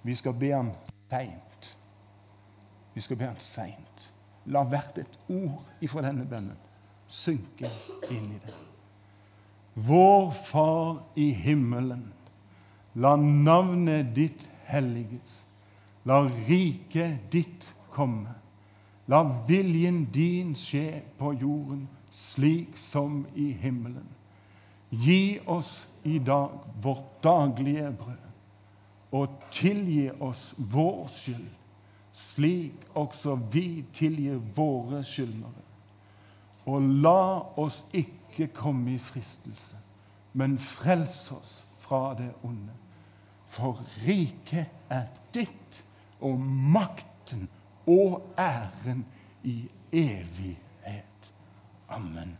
Vi 0.03 0.15
skal 0.15 0.33
be 0.33 0.51
han 0.53 0.73
seint. 1.09 1.77
Vi 2.93 3.01
skal 3.01 3.17
be 3.17 3.29
han 3.29 3.39
seint. 3.39 4.07
La 4.45 4.63
hvert 4.65 4.97
et 4.97 5.19
ord 5.29 5.61
ifra 5.81 6.01
denne 6.05 6.25
bønnen 6.25 6.57
synke 7.11 7.69
inn 8.09 8.31
i 8.31 8.39
det. 8.45 8.57
Vår 9.75 10.31
Far 10.31 11.03
i 11.15 11.31
himmelen. 11.35 12.07
La 12.95 13.15
navnet 13.15 14.11
ditt 14.15 14.47
helliges. 14.67 15.41
La 16.07 16.23
riket 16.47 17.31
ditt 17.31 17.67
komme. 17.91 18.33
La 19.11 19.21
viljen 19.47 20.05
din 20.13 20.55
skje 20.55 21.01
på 21.19 21.33
jorden 21.39 21.85
slik 22.11 22.77
som 22.79 23.25
i 23.35 23.51
himmelen. 23.51 24.07
Gi 24.91 25.39
oss 25.45 25.87
i 26.03 26.19
dag 26.19 26.59
vårt 26.81 27.23
daglige 27.23 27.91
brød, 27.91 28.27
og 29.11 29.29
tilgi 29.51 30.09
oss 30.19 30.53
vår 30.71 31.07
skyld, 31.11 31.47
slik 32.11 32.87
også 32.95 33.37
vi 33.51 33.83
tilgir 33.95 34.39
våre 34.55 35.03
skyldnere. 35.03 35.63
Og 36.67 36.81
la 37.03 37.23
oss 37.59 37.81
ikke 37.95 38.51
komme 38.55 38.95
i 38.95 39.01
fristelse, 39.01 39.79
men 40.33 40.59
frels 40.59 41.31
oss 41.35 41.55
fra 41.79 42.11
det 42.19 42.29
onde. 42.43 42.75
For 43.51 43.79
riket 44.05 44.91
er 44.91 45.07
ditt, 45.35 45.81
og 46.21 46.39
makten 46.39 47.47
og 47.89 48.21
æren 48.39 49.05
i 49.43 49.65
evighet. 49.91 51.31
Amen. 51.89 52.37